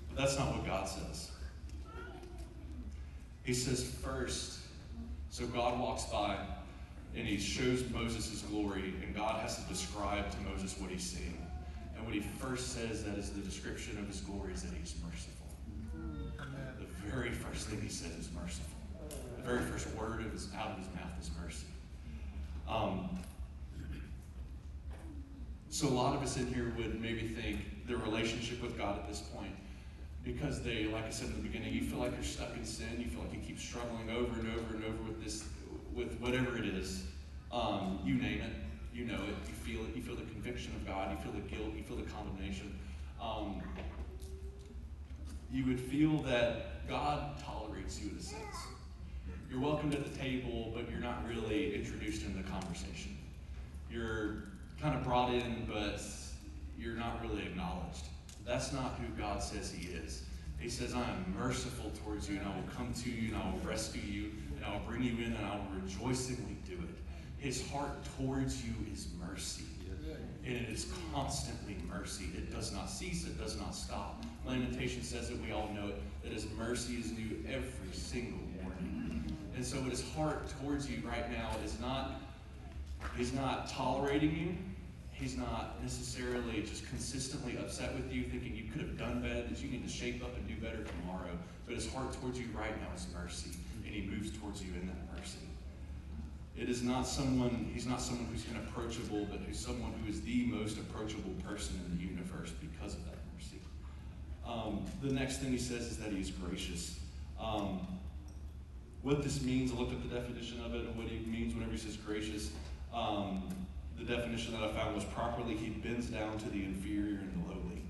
But 0.09 0.18
that's 0.18 0.38
not 0.38 0.54
what 0.54 0.66
God 0.66 0.88
says. 0.88 1.30
He 3.42 3.54
says 3.54 3.83
first. 4.02 4.61
So 5.30 5.47
God 5.47 5.80
walks 5.80 6.04
by 6.04 6.37
and 7.16 7.26
he 7.26 7.38
shows 7.38 7.85
Moses 7.90 8.30
his 8.30 8.42
glory, 8.42 8.94
and 9.02 9.14
God 9.14 9.40
has 9.40 9.62
to 9.62 9.68
describe 9.68 10.30
to 10.30 10.40
Moses 10.40 10.76
what 10.78 10.90
he's 10.90 11.04
seeing. 11.04 11.38
And 11.97 12.04
what 12.04 12.14
he 12.14 12.21
first 12.21 12.73
says 12.73 13.04
that 13.04 13.16
is 13.16 13.30
the 13.30 13.40
description 13.40 13.99
of 13.99 14.09
his 14.09 14.21
glory 14.21 14.52
is 14.52 14.62
that 14.62 14.73
he's 14.75 14.94
merciful 15.04 15.47
The 16.78 17.11
very 17.11 17.30
first 17.30 17.68
thing 17.68 17.80
he 17.80 17.88
said 17.88 18.11
is 18.18 18.28
merciful. 18.33 18.76
The 19.37 19.42
very 19.42 19.62
first 19.62 19.88
word 19.94 20.21
of 20.21 20.33
his, 20.33 20.49
out 20.56 20.73
of 20.73 20.78
his 20.78 20.88
mouth 20.94 21.12
is 21.21 21.30
mercy. 21.42 21.66
Um, 22.68 23.21
so 25.71 25.88
a 25.88 25.90
lot 25.90 26.16
of 26.16 26.23
us 26.23 26.37
in 26.37 26.52
here 26.52 26.73
would 26.78 27.00
maybe 27.00 27.28
think 27.28 27.87
their 27.87 27.99
relationship 27.99 28.62
with 28.62 28.76
God 28.78 28.99
at 28.99 29.09
this 29.09 29.21
point, 29.21 29.52
because 30.25 30.62
they, 30.62 30.87
like 30.87 31.04
I 31.04 31.11
said 31.11 31.28
in 31.28 31.37
the 31.37 31.42
beginning, 31.42 31.75
you 31.75 31.83
feel 31.83 31.99
like 31.99 32.12
you're 32.12 32.23
stuck 32.23 32.56
in 32.56 32.64
sin. 32.64 32.88
You 32.99 33.06
feel 33.06 33.21
like 33.21 33.35
you 33.35 33.40
keep 33.40 33.59
struggling 33.59 34.11
over 34.11 34.38
and 34.40 34.50
over 34.52 34.75
and 34.75 34.85
over 34.85 35.02
with 35.06 35.23
this, 35.23 35.44
with 35.94 36.18
whatever 36.20 36.56
it 36.56 36.66
is. 36.66 37.04
Um, 37.52 38.00
you 38.04 38.14
name 38.14 38.40
it, 38.40 38.52
you 38.92 39.04
know 39.04 39.14
it, 39.14 39.36
you 39.46 39.54
feel 39.54 39.84
it. 39.84 39.94
You 39.94 40.02
feel 40.02 40.16
the 40.16 40.22
conviction 40.22 40.72
of 40.74 40.86
God. 40.86 41.10
You 41.10 41.18
feel 41.18 41.32
the 41.32 41.48
guilt. 41.48 41.74
You 41.76 41.82
feel 41.82 41.96
the 41.96 42.10
condemnation. 42.10 42.78
Um, 43.20 43.62
you 45.52 45.64
would 45.66 45.80
feel 45.80 46.18
that 46.22 46.86
God 46.88 47.38
tolerates 47.38 48.00
you 48.00 48.10
in 48.10 48.16
a 48.16 48.22
sense. 48.22 48.56
You're 49.50 49.60
welcomed 49.60 49.94
at 49.94 50.04
the 50.04 50.18
table, 50.18 50.72
but 50.74 50.90
you're 50.90 51.00
not 51.00 51.26
really 51.28 51.74
introduced 51.76 52.24
into 52.24 52.38
the 52.38 52.48
conversation. 52.48 53.16
You're 53.90 54.48
kind 54.80 54.96
of 54.96 55.04
brought 55.04 55.32
in, 55.32 55.68
but 55.72 56.02
you're 56.76 56.96
not 56.96 57.22
really 57.22 57.42
acknowledged. 57.42 58.06
That's 58.44 58.72
not 58.72 58.98
who 58.98 59.06
God 59.20 59.42
says 59.42 59.70
He 59.70 59.88
is. 59.92 60.24
He 60.58 60.68
says, 60.70 60.94
I 60.94 61.02
am 61.02 61.34
merciful 61.38 61.90
towards 62.02 62.28
you, 62.28 62.38
and 62.38 62.46
I 62.46 62.54
will 62.54 62.68
come 62.75 62.92
to 62.94 63.11
you, 63.11 63.34
and 63.34 63.42
I 63.42 63.50
will 63.50 63.61
rescue 63.61 64.00
you, 64.00 64.30
and 64.56 64.64
I 64.64 64.73
will 64.73 64.84
bring 64.87 65.02
you 65.02 65.12
in 65.25 65.32
and 65.32 65.46
I 65.46 65.56
will 65.56 65.82
rejoicingly 65.82 66.56
do 66.66 66.75
it. 66.75 66.94
His 67.38 67.68
heart 67.70 68.04
towards 68.16 68.64
you 68.64 68.73
is 68.92 69.08
mercy. 69.18 69.64
And 70.46 70.54
it 70.54 70.68
is 70.68 70.92
constantly 71.12 71.76
mercy. 71.88 72.26
It 72.37 72.54
does 72.54 72.73
not 72.73 72.90
cease, 72.90 73.26
it 73.26 73.38
does 73.38 73.58
not 73.58 73.75
stop. 73.75 74.23
Lamentation 74.46 75.02
says 75.02 75.30
it, 75.30 75.40
we 75.40 75.52
all 75.52 75.70
know 75.75 75.88
it, 75.88 76.02
that 76.23 76.32
his 76.32 76.46
mercy 76.58 76.94
is 76.94 77.12
new 77.12 77.42
every 77.49 77.92
single 77.92 78.40
morning. 78.62 79.25
And 79.56 79.64
so 79.64 79.80
his 79.82 80.04
heart 80.14 80.52
towards 80.61 80.90
you 80.90 81.02
right 81.06 81.30
now 81.30 81.50
is 81.64 81.80
not, 81.80 82.20
he's 83.16 83.32
not 83.32 83.70
tolerating 83.70 84.37
you. 84.37 84.54
He's 85.14 85.37
not 85.37 85.80
necessarily 85.80 86.62
just 86.62 86.88
consistently 86.88 87.56
upset 87.56 87.94
with 87.94 88.12
you, 88.12 88.25
thinking 88.25 88.54
you 88.54 88.71
could 88.71 88.80
have 88.80 88.99
done 88.99 89.23
better, 89.23 89.42
that 89.42 89.62
you 89.62 89.71
need 89.71 89.87
to 89.87 89.90
shape 89.90 90.25
up 90.25 90.37
and 90.37 90.47
do 90.49 90.54
better 90.56 90.83
tomorrow. 90.83 91.38
But 91.66 91.76
his 91.76 91.92
heart 91.92 92.12
towards 92.21 92.38
you 92.38 92.47
right 92.54 92.78
now 92.80 92.88
is 92.94 93.06
mercy, 93.14 93.50
and 93.87 93.94
he 93.94 94.02
moves 94.02 94.37
towards 94.37 94.62
you 94.62 94.73
in 94.80 94.88
that 94.88 95.18
mercy. 95.18 95.38
It 96.56 96.68
is 96.68 96.83
not 96.83 97.06
someone, 97.06 97.71
he's 97.73 97.87
not 97.87 98.00
someone 98.00 98.26
who's 98.26 98.44
unapproachable, 98.50 99.26
but 99.30 99.40
who's 99.40 99.59
someone 99.59 99.92
who 100.02 100.11
is 100.11 100.21
the 100.23 100.47
most 100.47 100.78
approachable 100.78 101.33
person 101.49 101.80
in 101.87 101.97
the 101.97 102.04
universe 102.04 102.50
because 102.50 102.94
of 102.94 103.04
that 103.06 103.18
mercy. 103.35 103.59
Um, 104.47 104.85
the 105.02 105.12
next 105.12 105.38
thing 105.38 105.50
he 105.52 105.59
says 105.59 105.83
is 105.83 105.97
that 105.99 106.12
he 106.12 106.21
is 106.21 106.30
gracious. 106.30 106.99
Um, 107.40 107.87
what 109.02 109.23
this 109.23 109.42
means, 109.42 109.71
I 109.73 109.75
looked 109.75 109.92
at 109.92 110.02
the 110.02 110.14
definition 110.14 110.61
of 110.61 110.75
it 110.75 110.87
and 110.87 110.97
what 110.97 111.09
he 111.09 111.25
means 111.26 111.54
whenever 111.54 111.73
he 111.73 111.78
says 111.78 111.97
gracious. 111.97 112.50
Um, 112.92 113.49
the 113.98 114.04
definition 114.04 114.52
that 114.52 114.62
I 114.62 114.72
found 114.72 114.94
was 114.94 115.04
properly, 115.04 115.54
he 115.56 115.70
bends 115.70 116.06
down 116.06 116.38
to 116.38 116.50
the 116.50 116.64
inferior 116.64 117.18
and 117.18 117.44
the 117.44 117.48
lowly. 117.48 117.82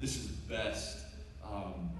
This 0.00 0.16
is 0.16 0.26
best, 0.26 0.98
um, 1.44 1.90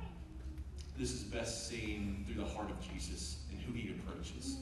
this 0.98 1.12
is 1.12 1.22
best 1.22 1.68
seen 1.68 2.24
through 2.26 2.42
the 2.42 2.48
heart 2.50 2.70
of 2.70 2.92
Jesus 2.92 3.38
and 3.50 3.60
who 3.60 3.72
he 3.72 3.90
approaches. 3.90 4.56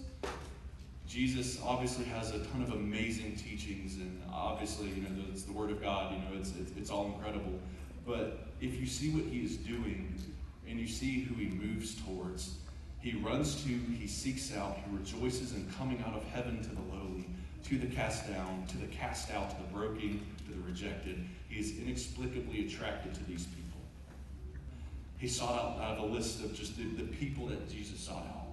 Jesus 1.09 1.61
obviously 1.65 2.05
has 2.07 2.31
a 2.31 2.41
ton 2.47 2.63
of 2.63 2.73
amazing 2.73 3.37
teachings, 3.37 3.97
and 3.97 4.21
obviously, 4.33 4.89
you 4.89 5.03
know, 5.03 5.09
it's 5.31 5.43
the 5.43 5.53
Word 5.53 5.71
of 5.71 5.81
God, 5.81 6.13
you 6.13 6.19
know, 6.19 6.41
it's, 6.41 6.53
it's, 6.61 6.73
it's 6.77 6.91
all 6.91 7.07
incredible. 7.07 7.59
But 8.07 8.49
if 8.61 8.79
you 8.79 8.87
see 8.87 9.11
what 9.11 9.25
he 9.25 9.45
is 9.45 9.57
doing 9.57 10.15
and 10.69 10.79
you 10.79 10.89
see 10.89 11.23
who 11.23 11.35
he 11.37 11.47
moves 11.47 11.95
towards, 12.03 12.57
he 13.01 13.17
runs 13.19 13.63
to, 13.63 13.69
he 13.69 14.09
seeks 14.09 14.55
out, 14.57 14.79
he 14.79 14.97
rejoices 14.97 15.53
in 15.53 15.71
coming 15.79 16.03
out 16.07 16.15
of 16.15 16.25
heaven 16.25 16.61
to 16.63 16.69
the 16.69 16.83
lowly, 16.93 17.06
to 17.69 17.79
the 17.79 17.87
cast 17.87 18.29
down, 18.29 18.65
to 18.69 18.79
the 18.79 18.87
cast 18.87 19.33
out, 19.33 19.51
to 19.51 19.57
the 19.57 19.69
broken, 19.77 20.21
to 20.47 20.53
the 20.53 20.61
rejected. 20.63 21.25
He 21.49 21.59
is 21.59 21.79
inexplicably 21.79 22.67
attracted 22.67 23.15
to 23.15 23.25
these 23.25 23.47
people. 23.47 23.81
He 25.19 25.27
sought 25.27 25.55
out, 25.55 25.79
uh, 25.79 25.83
out 25.83 25.99
of 25.99 26.11
a 26.11 26.15
list 26.15 26.45
of 26.45 26.55
just 26.55 26.77
the, 26.77 26.85
the 26.85 27.05
people 27.05 27.47
that 27.47 27.69
Jesus 27.69 27.99
sought 27.99 28.27
out. 28.27 28.47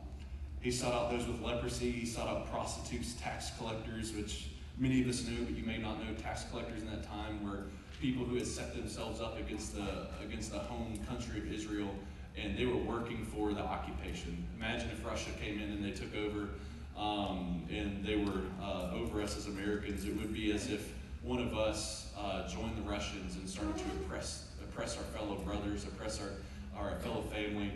He 0.61 0.71
sought 0.71 0.93
out 0.93 1.11
those 1.11 1.27
with 1.27 1.41
leprosy. 1.41 1.91
He 1.91 2.05
sought 2.05 2.27
out 2.27 2.49
prostitutes, 2.49 3.13
tax 3.15 3.51
collectors, 3.57 4.13
which 4.13 4.47
many 4.77 5.01
of 5.01 5.09
us 5.09 5.27
know, 5.27 5.43
but 5.43 5.55
you 5.55 5.63
may 5.63 5.77
not 5.77 5.99
know. 5.99 6.13
Tax 6.15 6.45
collectors 6.49 6.81
in 6.81 6.89
that 6.89 7.03
time 7.03 7.43
were 7.43 7.65
people 8.01 8.25
who 8.25 8.35
had 8.35 8.47
set 8.47 8.73
themselves 8.73 9.21
up 9.21 9.37
against 9.37 9.75
the 9.75 10.07
against 10.23 10.51
the 10.51 10.59
home 10.59 10.97
country 11.07 11.39
of 11.39 11.51
Israel, 11.51 11.93
and 12.41 12.57
they 12.57 12.65
were 12.65 12.77
working 12.77 13.25
for 13.25 13.53
the 13.53 13.61
occupation. 13.61 14.43
Imagine 14.55 14.89
if 14.89 15.05
Russia 15.05 15.31
came 15.41 15.59
in 15.61 15.69
and 15.69 15.83
they 15.83 15.91
took 15.91 16.15
over, 16.15 16.47
um, 16.97 17.63
and 17.71 18.03
they 18.05 18.17
were 18.17 18.41
uh, 18.61 18.91
over 18.93 19.21
us 19.21 19.37
as 19.37 19.47
Americans. 19.47 20.05
It 20.05 20.15
would 20.17 20.33
be 20.33 20.51
as 20.51 20.69
if 20.69 20.93
one 21.21 21.39
of 21.39 21.57
us 21.57 22.11
uh, 22.17 22.47
joined 22.47 22.77
the 22.77 22.89
Russians 22.89 23.35
and 23.35 23.47
started 23.47 23.77
to 23.77 23.83
oppress 24.03 24.47
oppress 24.61 24.97
our 24.97 25.03
fellow 25.03 25.35
brothers, 25.35 25.83
oppress 25.85 26.19
our 26.21 26.29
our 26.77 26.97
fellow 26.99 27.21
family. 27.21 27.71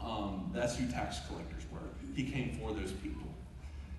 Um, 0.00 0.50
that's 0.52 0.76
who 0.76 0.88
tax 0.88 1.18
collectors 1.28 1.64
were. 1.72 1.78
He 2.14 2.24
came 2.30 2.58
for 2.58 2.72
those 2.72 2.92
people. 2.92 3.22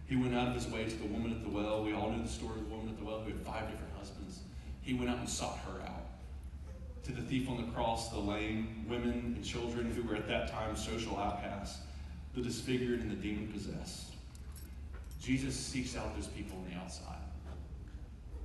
He 0.07 0.15
went 0.15 0.35
out 0.35 0.49
of 0.49 0.55
his 0.55 0.67
way 0.67 0.83
to 0.83 0.95
the 0.95 1.07
woman 1.07 1.31
at 1.31 1.43
the 1.43 1.49
well. 1.49 1.83
We 1.83 1.93
all 1.93 2.11
knew 2.11 2.21
the 2.21 2.29
story 2.29 2.59
of 2.59 2.69
the 2.69 2.75
woman 2.75 2.89
at 2.89 2.97
the 2.97 3.05
well 3.05 3.21
who 3.21 3.31
had 3.31 3.39
five 3.39 3.69
different 3.69 3.93
husbands. 3.97 4.39
He 4.81 4.93
went 4.93 5.09
out 5.09 5.17
and 5.17 5.29
sought 5.29 5.59
her 5.59 5.81
out. 5.81 6.05
To 7.05 7.11
the 7.11 7.21
thief 7.21 7.49
on 7.49 7.57
the 7.57 7.71
cross, 7.71 8.09
the 8.09 8.19
lame, 8.19 8.85
women 8.87 9.33
and 9.35 9.43
children 9.43 9.91
who 9.91 10.03
were 10.03 10.15
at 10.15 10.27
that 10.27 10.49
time 10.49 10.75
social 10.75 11.17
outcasts, 11.17 11.79
the 12.33 12.41
disfigured 12.41 13.01
and 13.01 13.11
the 13.11 13.15
demon 13.15 13.47
possessed. 13.47 14.12
Jesus 15.23 15.55
seeks 15.55 15.95
out 15.95 16.13
those 16.15 16.27
people 16.27 16.57
on 16.57 16.69
the 16.69 16.77
outside. 16.77 17.15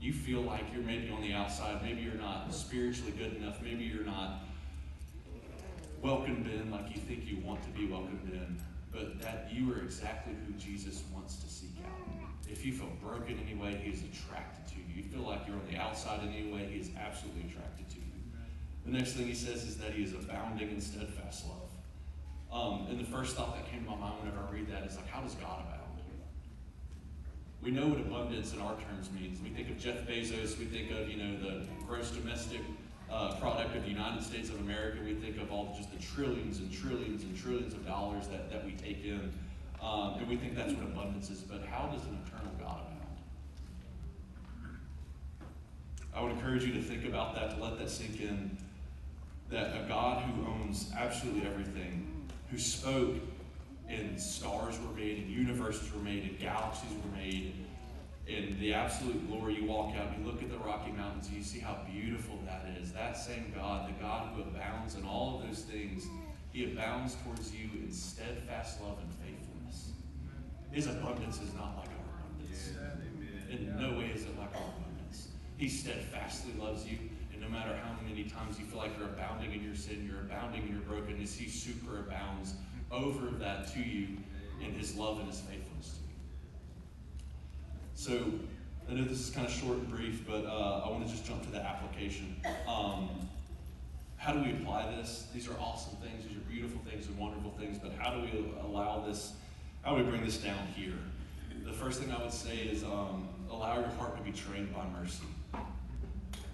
You 0.00 0.12
feel 0.12 0.42
like 0.42 0.62
you're 0.72 0.84
maybe 0.84 1.10
on 1.10 1.20
the 1.22 1.32
outside, 1.32 1.82
maybe 1.82 2.02
you're 2.02 2.14
not 2.14 2.54
spiritually 2.54 3.12
good 3.18 3.34
enough, 3.34 3.60
maybe 3.60 3.82
you're 3.82 4.04
not 4.04 4.44
welcomed 6.00 6.46
in 6.46 6.70
like 6.70 6.94
you 6.94 7.00
think 7.00 7.26
you 7.26 7.38
want 7.44 7.60
to 7.64 7.68
be 7.70 7.88
welcomed 7.88 8.30
in, 8.32 8.60
but 8.92 9.20
that 9.20 9.48
you 9.52 9.72
are 9.72 9.80
exactly 9.80 10.34
who 10.46 10.52
Jesus 10.52 11.02
wants 11.12 11.42
to 11.42 11.50
seek 11.50 11.74
out. 11.84 12.08
If 12.48 12.64
you 12.64 12.72
feel 12.72 12.92
broken 13.02 13.40
anyway, 13.44 13.80
he 13.82 13.90
is 13.90 14.02
attracted 14.02 14.72
to 14.72 14.78
you. 14.78 15.02
You 15.02 15.02
feel 15.02 15.22
like 15.22 15.48
you're 15.48 15.56
on 15.56 15.66
the 15.68 15.78
outside 15.78 16.20
anyway, 16.22 16.68
he 16.72 16.78
is 16.78 16.90
absolutely 16.96 17.50
attracted 17.50 17.88
to 17.90 17.96
you. 17.96 18.02
The 18.86 18.92
next 18.92 19.14
thing 19.14 19.26
he 19.26 19.34
says 19.34 19.64
is 19.64 19.78
that 19.78 19.94
he 19.94 20.04
is 20.04 20.12
abounding 20.12 20.70
in 20.70 20.80
steadfast 20.80 21.44
love. 21.48 21.70
Um, 22.50 22.86
and 22.88 23.00
the 23.00 23.04
first 23.04 23.36
thought 23.36 23.56
that 23.56 23.68
came 23.68 23.82
to 23.82 23.90
my 23.90 23.96
mind 23.96 24.20
whenever 24.20 24.46
I 24.48 24.52
read 24.52 24.70
that 24.70 24.84
is 24.84 24.96
like, 24.96 25.08
how 25.08 25.20
does 25.20 25.34
God 25.34 25.60
abound? 25.66 25.77
We 27.62 27.70
know 27.72 27.88
what 27.88 27.98
abundance 27.98 28.54
in 28.54 28.60
our 28.60 28.74
terms 28.74 29.10
means. 29.12 29.40
We 29.42 29.50
think 29.50 29.68
of 29.70 29.78
Jeff 29.78 30.06
Bezos, 30.06 30.58
we 30.58 30.64
think 30.64 30.90
of, 30.92 31.08
you 31.08 31.16
know, 31.16 31.38
the 31.38 31.66
gross 31.86 32.10
domestic 32.10 32.60
uh, 33.10 33.34
product 33.34 33.74
of 33.74 33.82
the 33.82 33.90
United 33.90 34.22
States 34.22 34.48
of 34.48 34.60
America. 34.60 34.98
We 35.04 35.14
think 35.14 35.38
of 35.38 35.50
all 35.50 35.74
just 35.76 35.90
the 35.90 35.98
trillions 35.98 36.58
and 36.58 36.72
trillions 36.72 37.24
and 37.24 37.36
trillions 37.36 37.74
of 37.74 37.84
dollars 37.86 38.28
that, 38.28 38.50
that 38.50 38.64
we 38.64 38.72
take 38.72 39.04
in. 39.04 39.32
Um, 39.82 40.14
and 40.18 40.28
we 40.28 40.36
think 40.36 40.56
that's 40.56 40.72
what 40.72 40.84
abundance 40.84 41.30
is. 41.30 41.40
But 41.40 41.64
how 41.64 41.86
does 41.86 42.02
an 42.04 42.18
eternal 42.26 42.52
God 42.60 42.80
abound? 42.80 42.98
I 46.14 46.22
would 46.22 46.32
encourage 46.32 46.64
you 46.64 46.72
to 46.74 46.82
think 46.82 47.04
about 47.04 47.34
that, 47.34 47.56
to 47.56 47.62
let 47.62 47.78
that 47.78 47.90
sink 47.90 48.20
in. 48.20 48.56
That 49.50 49.74
a 49.82 49.88
God 49.88 50.22
who 50.22 50.46
owns 50.46 50.90
absolutely 50.96 51.46
everything, 51.46 52.28
who 52.50 52.58
spoke 52.58 53.16
and 53.88 54.20
stars 54.20 54.78
were 54.80 54.94
made, 54.94 55.18
and 55.18 55.30
universes 55.30 55.92
were 55.92 56.02
made, 56.02 56.24
and 56.24 56.38
galaxies 56.38 56.90
were 57.02 57.16
made, 57.16 57.54
in 58.28 58.58
the 58.60 58.74
absolute 58.74 59.26
glory, 59.26 59.54
you 59.54 59.64
walk 59.64 59.96
out, 59.96 60.06
you 60.18 60.24
look 60.26 60.42
at 60.42 60.50
the 60.50 60.58
Rocky 60.58 60.92
Mountains, 60.92 61.28
and 61.28 61.36
you 61.36 61.42
see 61.42 61.60
how 61.60 61.78
beautiful 61.90 62.38
that 62.44 62.66
is. 62.78 62.92
That 62.92 63.16
same 63.16 63.50
God, 63.56 63.88
the 63.88 64.02
God 64.02 64.34
who 64.34 64.42
abounds 64.42 64.96
in 64.96 65.04
all 65.04 65.40
of 65.40 65.48
those 65.48 65.62
things, 65.62 66.06
he 66.52 66.64
abounds 66.64 67.16
towards 67.24 67.54
you 67.54 67.70
in 67.82 67.90
steadfast 67.90 68.82
love 68.82 68.98
and 69.00 69.10
faithfulness. 69.14 69.92
His 70.70 70.86
abundance 70.88 71.40
is 71.40 71.54
not 71.54 71.78
like 71.78 71.88
our 71.88 72.20
abundance. 72.20 72.72
In 73.50 73.78
no 73.80 73.98
way 73.98 74.12
is 74.14 74.24
it 74.24 74.38
like 74.38 74.54
our 74.54 74.74
abundance. 74.76 75.28
He 75.56 75.68
steadfastly 75.70 76.52
loves 76.60 76.84
you, 76.84 76.98
and 77.32 77.40
no 77.40 77.48
matter 77.48 77.74
how 77.82 77.96
many 78.06 78.24
times 78.24 78.58
you 78.58 78.66
feel 78.66 78.78
like 78.78 78.92
you're 78.98 79.08
abounding 79.08 79.54
in 79.54 79.64
your 79.64 79.74
sin, 79.74 80.06
you're 80.06 80.20
abounding 80.20 80.64
in 80.64 80.72
your 80.72 80.82
brokenness, 80.82 81.34
he 81.34 81.48
super 81.48 82.00
abounds 82.00 82.52
over 82.90 83.26
that 83.38 83.72
to 83.74 83.80
you 83.80 84.08
in 84.60 84.72
his 84.72 84.96
love 84.96 85.18
and 85.18 85.28
his 85.28 85.40
faithfulness 85.40 85.98
to 85.98 86.00
you. 86.00 86.16
so 87.94 88.32
I 88.88 88.94
know 88.94 89.04
this 89.04 89.28
is 89.28 89.30
kind 89.30 89.46
of 89.46 89.52
short 89.52 89.76
and 89.76 89.88
brief, 89.88 90.26
but 90.26 90.46
uh, 90.46 90.82
I 90.86 90.90
want 90.90 91.06
to 91.06 91.12
just 91.12 91.26
jump 91.26 91.42
to 91.42 91.50
the 91.50 91.60
application. 91.60 92.40
Um, 92.66 93.10
how 94.16 94.32
do 94.32 94.42
we 94.42 94.52
apply 94.52 94.90
this? 94.96 95.28
These 95.34 95.46
are 95.46 95.54
awesome 95.60 95.96
things. 95.98 96.24
These 96.26 96.36
are 96.36 96.40
beautiful 96.50 96.80
things 96.90 97.06
and 97.06 97.18
wonderful 97.18 97.50
things, 97.58 97.78
but 97.78 97.92
how 97.98 98.14
do 98.14 98.22
we 98.22 98.52
allow 98.62 99.04
this? 99.06 99.34
How 99.82 99.94
do 99.94 100.02
we 100.02 100.10
bring 100.10 100.24
this 100.24 100.38
down 100.38 100.66
here? 100.74 100.98
The 101.64 101.72
first 101.72 102.00
thing 102.00 102.10
I 102.10 102.20
would 102.22 102.32
say 102.32 102.56
is 102.56 102.82
um, 102.82 103.28
allow 103.50 103.78
your 103.78 103.88
heart 103.90 104.16
to 104.16 104.22
be 104.22 104.32
trained 104.32 104.74
by 104.74 104.84
mercy. 104.98 105.24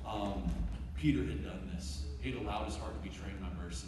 Um, 0.06 0.50
Peter 0.96 1.20
had 1.20 1.44
done 1.44 1.70
this. 1.74 2.02
He 2.20 2.32
had 2.32 2.40
allowed 2.40 2.64
his 2.64 2.76
heart 2.76 3.00
to 3.00 3.08
be 3.08 3.14
trained 3.14 3.40
by 3.40 3.48
mercy. 3.62 3.86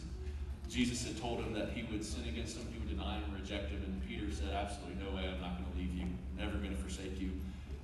Jesus 0.68 1.06
had 1.06 1.20
told 1.20 1.40
him 1.40 1.52
that 1.54 1.70
he 1.70 1.84
would 1.90 2.04
sin 2.04 2.28
against 2.28 2.56
him, 2.56 2.66
he 2.72 2.78
would 2.78 2.88
deny 2.88 3.16
him, 3.16 3.24
reject 3.32 3.70
him, 3.70 3.82
and 3.84 4.08
Peter 4.08 4.32
said, 4.32 4.52
Absolutely 4.52 5.02
no 5.02 5.14
way, 5.14 5.28
I'm 5.28 5.40
not 5.40 5.58
going 5.58 5.70
to 5.70 5.78
leave 5.78 5.94
you, 5.94 6.06
never 6.36 6.58
going 6.58 6.74
to 6.74 6.80
forsake 6.80 7.20
you 7.20 7.30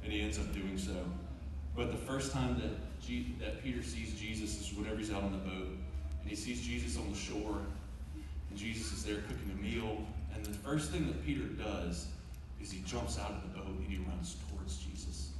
and 0.03 0.12
he 0.12 0.21
ends 0.21 0.39
up 0.39 0.53
doing 0.53 0.77
so. 0.77 0.97
But 1.75 1.91
the 1.91 1.99
first 1.99 2.33
time 2.33 2.61
that, 2.61 3.41
that 3.41 3.62
Peter 3.62 3.83
sees 3.83 4.15
Jesus 4.15 4.61
is 4.61 4.77
whenever 4.77 4.97
he's 4.97 5.11
out 5.11 5.23
on 5.23 5.33
the 5.33 5.39
boat, 5.39 5.69
and 6.21 6.29
he 6.29 6.37
sees 6.37 6.61
Jesus 6.61 6.99
on 6.99 7.11
the 7.11 7.17
shore, 7.17 7.59
and 8.51 8.59
Jesus 8.59 8.93
is 8.93 9.05
there 9.05 9.17
cooking 9.17 9.51
a 9.59 9.62
meal. 9.62 10.05
And 10.35 10.45
the 10.45 10.53
first 10.53 10.91
thing 10.91 11.07
that 11.07 11.25
Peter 11.25 11.45
does 11.45 12.07
is 12.61 12.71
he 12.71 12.81
jumps 12.81 13.19
out 13.19 13.31
of 13.31 13.43
the 13.43 13.59
boat 13.59 13.69
and 13.69 13.87
he 13.87 13.99
runs 13.99 14.37
towards 14.51 14.77
Jesus. 14.79 15.31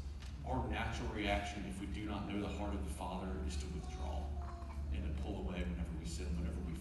Our 0.49 0.65
natural 0.69 1.09
reaction, 1.15 1.65
if 1.69 1.81
we 1.81 1.87
do 1.87 2.09
not 2.09 2.29
know 2.29 2.41
the 2.41 2.49
heart 2.59 2.75
of 2.75 2.83
the 2.85 2.95
Father, 2.95 3.29
is 3.47 3.57
to 3.57 3.67
withdraw 3.75 4.21
and 4.95 5.05
to 5.05 5.23
pull 5.23 5.37
away 5.47 5.61
whenever 5.61 5.93
we 6.01 6.07
sin, 6.07 6.27
whenever 6.37 6.59
we. 6.67 6.72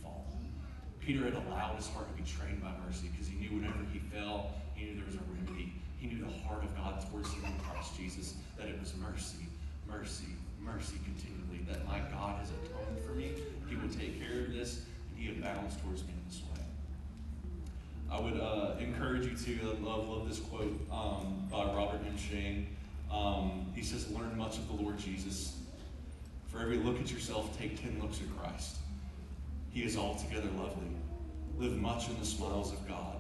Peter 1.01 1.25
had 1.25 1.34
allowed 1.34 1.75
his 1.75 1.88
heart 1.89 2.08
to 2.08 2.22
be 2.22 2.27
trained 2.29 2.62
by 2.62 2.72
mercy 2.86 3.10
because 3.12 3.27
he 3.27 3.36
knew 3.36 3.58
whenever 3.58 3.79
he 3.91 4.00
fell, 4.00 4.53
he 4.75 4.86
knew 4.86 4.96
there 4.96 5.05
was 5.05 5.15
a 5.15 5.25
remedy 5.34 5.74
he 6.01 6.08
knew 6.08 6.17
the 6.17 6.48
heart 6.48 6.63
of 6.63 6.75
God 6.75 7.00
towards 7.12 7.31
him 7.31 7.46
in 7.46 7.53
Christ 7.60 7.96
Jesus, 7.96 8.34
that 8.58 8.67
it 8.67 8.79
was 8.79 8.96
mercy, 8.98 9.46
mercy, 9.88 10.25
mercy 10.60 10.96
continually, 11.05 11.63
that 11.70 11.86
my 11.86 12.00
God 12.12 12.39
has 12.39 12.50
atoned 12.50 13.00
for 13.05 13.12
me. 13.12 13.34
He 13.70 13.75
will 13.75 13.88
take 13.88 14.20
care 14.20 14.46
of 14.46 14.51
this, 14.51 14.81
and 15.12 15.24
he 15.24 15.29
abounds 15.29 15.75
towards 15.77 16.01
me 16.01 16.10
in 16.10 16.27
this 16.27 16.41
way. 16.41 16.65
I 18.12 18.20
would 18.20 18.41
uh, 18.41 18.77
encourage 18.79 19.27
you 19.27 19.36
to 19.36 19.74
love 19.86 20.10
love 20.10 20.27
this 20.27 20.39
quote 20.39 20.81
um, 20.91 21.48
by 21.51 21.65
Robert 21.65 22.01
M'Cheyne. 22.03 22.65
Um, 23.12 23.72
he 23.75 23.84
says, 23.84 24.10
"Learn 24.12 24.36
much 24.36 24.58
of 24.58 24.67
the 24.67 24.84
Lord 24.84 24.98
Jesus. 24.98 25.58
For 26.48 26.60
every 26.60 26.77
look 26.77 27.00
at 27.00 27.12
yourself, 27.12 27.55
take 27.60 27.79
ten 27.79 28.01
looks 28.01 28.20
at 28.22 28.38
Christ. 28.38 28.77
He 29.72 29.84
is 29.84 29.98
altogether 29.98 30.50
lovely. 30.58 30.88
Live 31.58 31.78
much 31.78 32.10
in 32.10 32.20
the 32.20 32.25
smiles 32.25 32.72
of 32.72 32.88
God. 32.88 33.18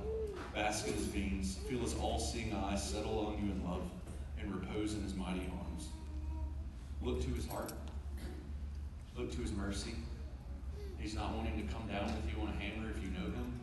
Bask 0.53 0.87
in 0.87 0.93
His 0.93 1.07
beams. 1.07 1.57
Feel 1.69 1.79
His 1.79 1.95
all-seeing 1.95 2.53
eyes 2.53 2.87
settle 2.87 3.27
on 3.27 3.43
you 3.43 3.51
in 3.51 3.63
love, 3.63 3.83
and 4.39 4.53
repose 4.53 4.93
in 4.93 5.03
His 5.03 5.15
mighty 5.15 5.49
arms. 5.59 5.89
Look 7.01 7.21
to 7.21 7.29
His 7.29 7.47
heart. 7.47 7.71
Look 9.17 9.31
to 9.31 9.41
His 9.41 9.51
mercy." 9.51 9.95
He's 11.01 11.15
not 11.15 11.35
wanting 11.35 11.67
to 11.67 11.73
come 11.73 11.87
down 11.87 12.05
with 12.05 12.31
you 12.31 12.39
on 12.43 12.49
a 12.49 12.61
hammer 12.61 12.91
if 12.91 13.03
you 13.03 13.09
know 13.09 13.25
him. 13.25 13.59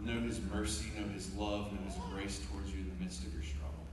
Know 0.00 0.18
his 0.26 0.40
mercy, 0.52 0.86
know 0.98 1.06
his 1.12 1.32
love, 1.34 1.70
know 1.72 1.78
his 1.86 1.94
grace 2.10 2.40
towards 2.50 2.72
you 2.72 2.80
in 2.80 2.88
the 2.88 3.04
midst 3.04 3.24
of 3.24 3.32
your 3.32 3.42
struggle. 3.44 3.86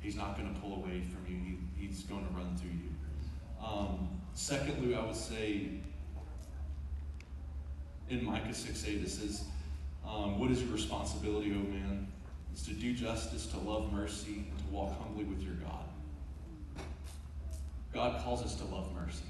He's 0.00 0.14
not 0.14 0.36
going 0.36 0.52
to 0.52 0.60
pull 0.60 0.74
away 0.74 1.00
from 1.00 1.24
you, 1.26 1.38
he, 1.38 1.86
he's 1.86 2.02
going 2.02 2.26
to 2.26 2.32
run 2.34 2.54
through 2.58 2.70
you. 2.70 2.92
Um, 3.64 4.08
secondly, 4.34 4.94
I 4.94 5.04
would 5.04 5.16
say 5.16 5.68
in 8.08 8.24
Micah 8.24 8.54
6 8.54 8.88
8, 8.88 9.02
it 9.02 9.10
says, 9.10 9.44
um, 10.06 10.38
What 10.38 10.50
is 10.50 10.62
your 10.62 10.72
responsibility, 10.72 11.52
O 11.52 11.58
man? 11.58 12.08
It's 12.52 12.64
to 12.66 12.72
do 12.72 12.92
justice, 12.92 13.46
to 13.46 13.58
love 13.58 13.92
mercy, 13.92 14.44
and 14.50 14.58
to 14.58 14.64
walk 14.72 14.98
humbly 15.00 15.24
with 15.24 15.42
your 15.42 15.54
God. 15.54 15.84
God 17.92 18.22
calls 18.22 18.42
us 18.42 18.54
to 18.56 18.64
love 18.64 18.92
mercy. 18.94 19.24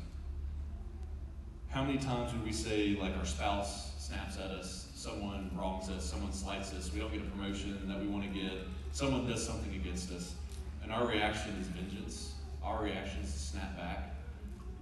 How 1.69 1.85
many 1.85 1.99
times 1.99 2.33
would 2.33 2.45
we 2.45 2.53
say, 2.53 2.97
like, 3.01 3.17
our 3.17 3.25
spouse 3.25 3.93
snaps 3.99 4.37
at 4.39 4.51
us, 4.51 4.89
someone 4.95 5.51
wrongs 5.55 5.89
us, 5.89 6.05
someone 6.05 6.33
slights 6.33 6.73
us, 6.75 6.93
we 6.93 7.01
don't 7.01 7.13
get 7.13 7.23
a 7.23 7.31
promotion 7.31 7.81
that 7.89 8.01
we 8.01 8.07
want 8.07 8.25
to 8.25 8.29
get, 8.29 8.53
someone 8.93 9.27
does 9.29 9.47
something 9.47 9.75
against 9.75 10.11
us, 10.11 10.35
and 10.83 10.93
our 10.93 11.07
reaction 11.07 11.53
is 11.61 11.69
vengeance? 11.69 12.35
Our 12.63 12.83
reaction 12.83 13.21
is 13.23 13.33
to 13.33 13.39
snap 13.39 13.77
back. 13.77 14.15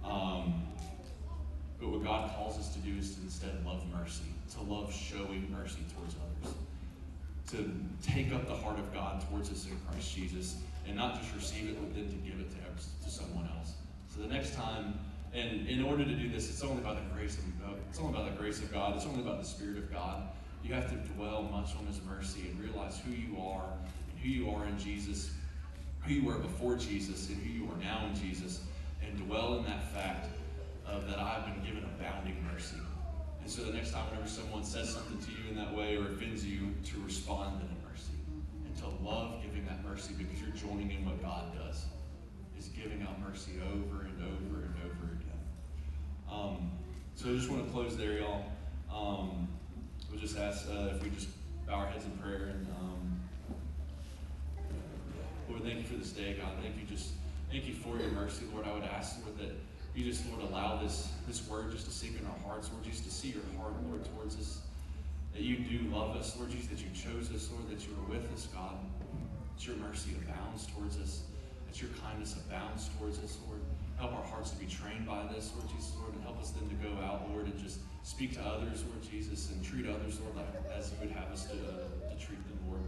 Um, 0.03 0.63
but 1.79 1.89
what 1.89 2.03
God 2.03 2.31
calls 2.35 2.57
us 2.57 2.73
to 2.73 2.79
do 2.79 2.97
is 2.97 3.15
to 3.15 3.21
instead 3.21 3.65
love 3.65 3.83
mercy, 3.93 4.25
to 4.53 4.61
love 4.61 4.93
showing 4.93 5.49
mercy 5.51 5.79
towards 5.95 6.15
others, 6.15 6.55
to 7.51 7.71
take 8.01 8.33
up 8.33 8.47
the 8.47 8.55
heart 8.55 8.79
of 8.79 8.93
God 8.93 9.23
towards 9.29 9.49
us 9.51 9.65
in 9.65 9.77
Christ 9.89 10.13
Jesus, 10.15 10.57
and 10.87 10.97
not 10.97 11.21
just 11.21 11.33
receive 11.35 11.69
it, 11.69 11.79
but 11.79 11.93
then 11.95 12.09
to 12.09 12.15
give 12.15 12.39
it 12.39 12.49
to, 12.51 13.05
to 13.05 13.09
someone 13.09 13.49
else. 13.57 13.73
So 14.13 14.21
the 14.21 14.27
next 14.27 14.55
time 14.55 14.99
and 15.33 15.67
in 15.67 15.83
order 15.83 16.03
to 16.03 16.13
do 16.13 16.29
this, 16.29 16.49
it's 16.49 16.63
only 16.63 16.81
about 16.81 16.95
the 16.95 17.15
grace 17.15 17.37
of 17.37 17.61
God. 17.61 17.75
It's 17.89 17.99
only 17.99 18.13
about 18.13 18.31
the 18.31 18.37
grace 18.37 18.59
of 18.59 18.71
God. 18.73 18.95
It's 18.95 19.05
only 19.05 19.21
about 19.21 19.39
the 19.39 19.47
Spirit 19.47 19.77
of 19.77 19.91
God. 19.91 20.23
You 20.63 20.73
have 20.73 20.89
to 20.89 20.95
dwell 21.13 21.43
much 21.43 21.75
on 21.77 21.85
His 21.85 22.01
mercy 22.03 22.49
and 22.49 22.59
realize 22.59 22.99
who 22.99 23.11
you 23.11 23.39
are 23.39 23.71
and 24.11 24.19
who 24.19 24.29
you 24.29 24.49
are 24.49 24.65
in 24.65 24.77
Jesus, 24.79 25.31
who 26.01 26.13
you 26.13 26.25
were 26.25 26.39
before 26.39 26.75
Jesus 26.75 27.29
and 27.29 27.37
who 27.37 27.49
you 27.49 27.69
are 27.71 27.77
now 27.77 28.07
in 28.07 28.15
Jesus, 28.15 28.61
and 29.09 29.27
dwell 29.27 29.57
in 29.57 29.65
that 29.65 29.91
fact 29.91 30.27
of 30.85 31.07
that 31.09 31.19
I've 31.19 31.45
been 31.45 31.63
given 31.65 31.83
abounding 31.83 32.37
mercy. 32.51 32.77
And 33.41 33.49
so 33.49 33.63
the 33.63 33.73
next 33.73 33.91
time 33.91 34.05
whenever 34.09 34.27
someone 34.27 34.63
says 34.63 34.89
something 34.93 35.17
to 35.19 35.31
you 35.31 35.49
in 35.49 35.55
that 35.55 35.73
way 35.73 35.95
or 35.95 36.07
offends 36.07 36.45
you, 36.45 36.73
to 36.85 37.01
respond 37.05 37.61
in 37.61 37.89
mercy 37.89 38.17
and 38.65 38.75
to 38.77 38.87
love 39.03 39.41
giving 39.41 39.65
that 39.65 39.83
mercy 39.83 40.13
because 40.17 40.39
you're 40.39 40.55
joining 40.55 40.91
in 40.91 41.05
what 41.05 41.21
God 41.21 41.53
does, 41.57 41.85
is 42.57 42.67
giving 42.67 43.01
out 43.03 43.19
mercy 43.21 43.53
over 43.73 44.01
and 44.03 44.21
over 44.21 44.65
and 44.65 44.75
over 44.85 45.13
again. 45.13 45.39
um, 46.31 46.71
so 47.15 47.29
I 47.29 47.33
just 47.33 47.49
want 47.49 47.65
to 47.65 47.71
close 47.71 47.97
there, 47.97 48.19
y'all. 48.19 48.45
Um, 48.93 49.47
we'll 50.09 50.19
just 50.19 50.37
ask 50.37 50.67
uh, 50.69 50.95
if 50.95 51.03
we 51.03 51.09
just 51.09 51.29
bow 51.67 51.75
our 51.75 51.87
heads 51.87 52.05
in 52.05 52.11
prayer 52.11 52.53
and 52.53 52.67
um, 52.79 53.19
Lord, 55.49 55.63
thank 55.63 55.79
you 55.79 55.83
for 55.83 55.95
this 55.95 56.11
day, 56.11 56.37
God. 56.39 56.51
Thank 56.61 56.77
you 56.77 56.85
just 56.85 57.13
thank 57.51 57.67
you 57.67 57.73
for 57.73 57.97
your 57.97 58.11
mercy, 58.11 58.45
Lord. 58.53 58.67
I 58.67 58.73
would 58.73 58.83
ask, 58.83 59.17
Lord, 59.25 59.37
that 59.39 59.55
you 59.95 60.05
just, 60.05 60.23
Lord, 60.29 60.49
allow 60.49 60.81
this 60.81 61.09
this 61.27 61.47
word 61.47 61.71
just 61.71 61.85
to 61.85 61.91
sink 61.91 62.19
in 62.19 62.25
our 62.25 62.39
hearts, 62.47 62.69
Lord, 62.71 62.83
just 62.83 63.03
to 63.03 63.11
see 63.11 63.29
your 63.29 63.43
heart, 63.57 63.73
Lord, 63.87 64.05
towards 64.15 64.35
us. 64.37 64.61
That 65.33 65.41
you 65.41 65.57
do 65.57 65.89
love 65.93 66.15
us, 66.15 66.35
Lord 66.37 66.49
Jesus, 66.49 66.67
that 66.67 66.79
you 66.79 66.89
chose 66.93 67.31
us, 67.33 67.49
Lord, 67.51 67.69
that 67.69 67.85
you 67.85 67.93
are 67.93 68.09
with 68.09 68.31
us, 68.33 68.47
God. 68.53 68.75
That 69.55 69.67
your 69.67 69.75
mercy 69.77 70.11
abounds 70.17 70.67
towards 70.67 70.97
us, 70.97 71.21
that 71.67 71.81
your 71.81 71.91
kindness 72.01 72.35
abounds 72.45 72.89
towards 72.97 73.19
us, 73.19 73.37
Lord. 73.47 73.61
Help 73.97 74.13
our 74.13 74.23
hearts 74.23 74.51
to 74.51 74.57
be 74.57 74.65
trained 74.65 75.05
by 75.05 75.27
this, 75.33 75.51
Lord 75.55 75.69
Jesus, 75.69 75.93
Lord, 75.99 76.13
and 76.15 76.23
help 76.23 76.39
us 76.39 76.51
then 76.51 76.69
to 76.69 76.75
go 76.75 76.95
out, 77.03 77.29
Lord, 77.29 77.45
and 77.45 77.57
just 77.59 77.79
speak 78.03 78.33
to 78.35 78.41
others, 78.41 78.83
Lord 78.87 79.03
Jesus, 79.03 79.51
and 79.51 79.63
treat 79.63 79.85
others, 79.85 80.19
Lord, 80.21 80.37
like, 80.37 80.47
as 80.77 80.91
you 80.91 80.97
would 81.01 81.11
have 81.11 81.29
us 81.31 81.45
to, 81.45 81.53
uh, 81.53 82.09
to 82.09 82.15
treat 82.15 82.39
them, 82.47 82.59
Lord. 82.67 82.81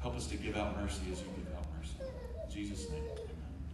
Help 0.00 0.16
us 0.16 0.26
to 0.28 0.36
give 0.36 0.56
out 0.56 0.78
mercy 0.80 1.00
as 1.10 1.20
you 1.20 1.26
give 1.36 1.54
out 1.56 1.64
mercy. 1.78 1.96
In 2.44 2.52
Jesus' 2.52 2.90
name. 2.90 3.29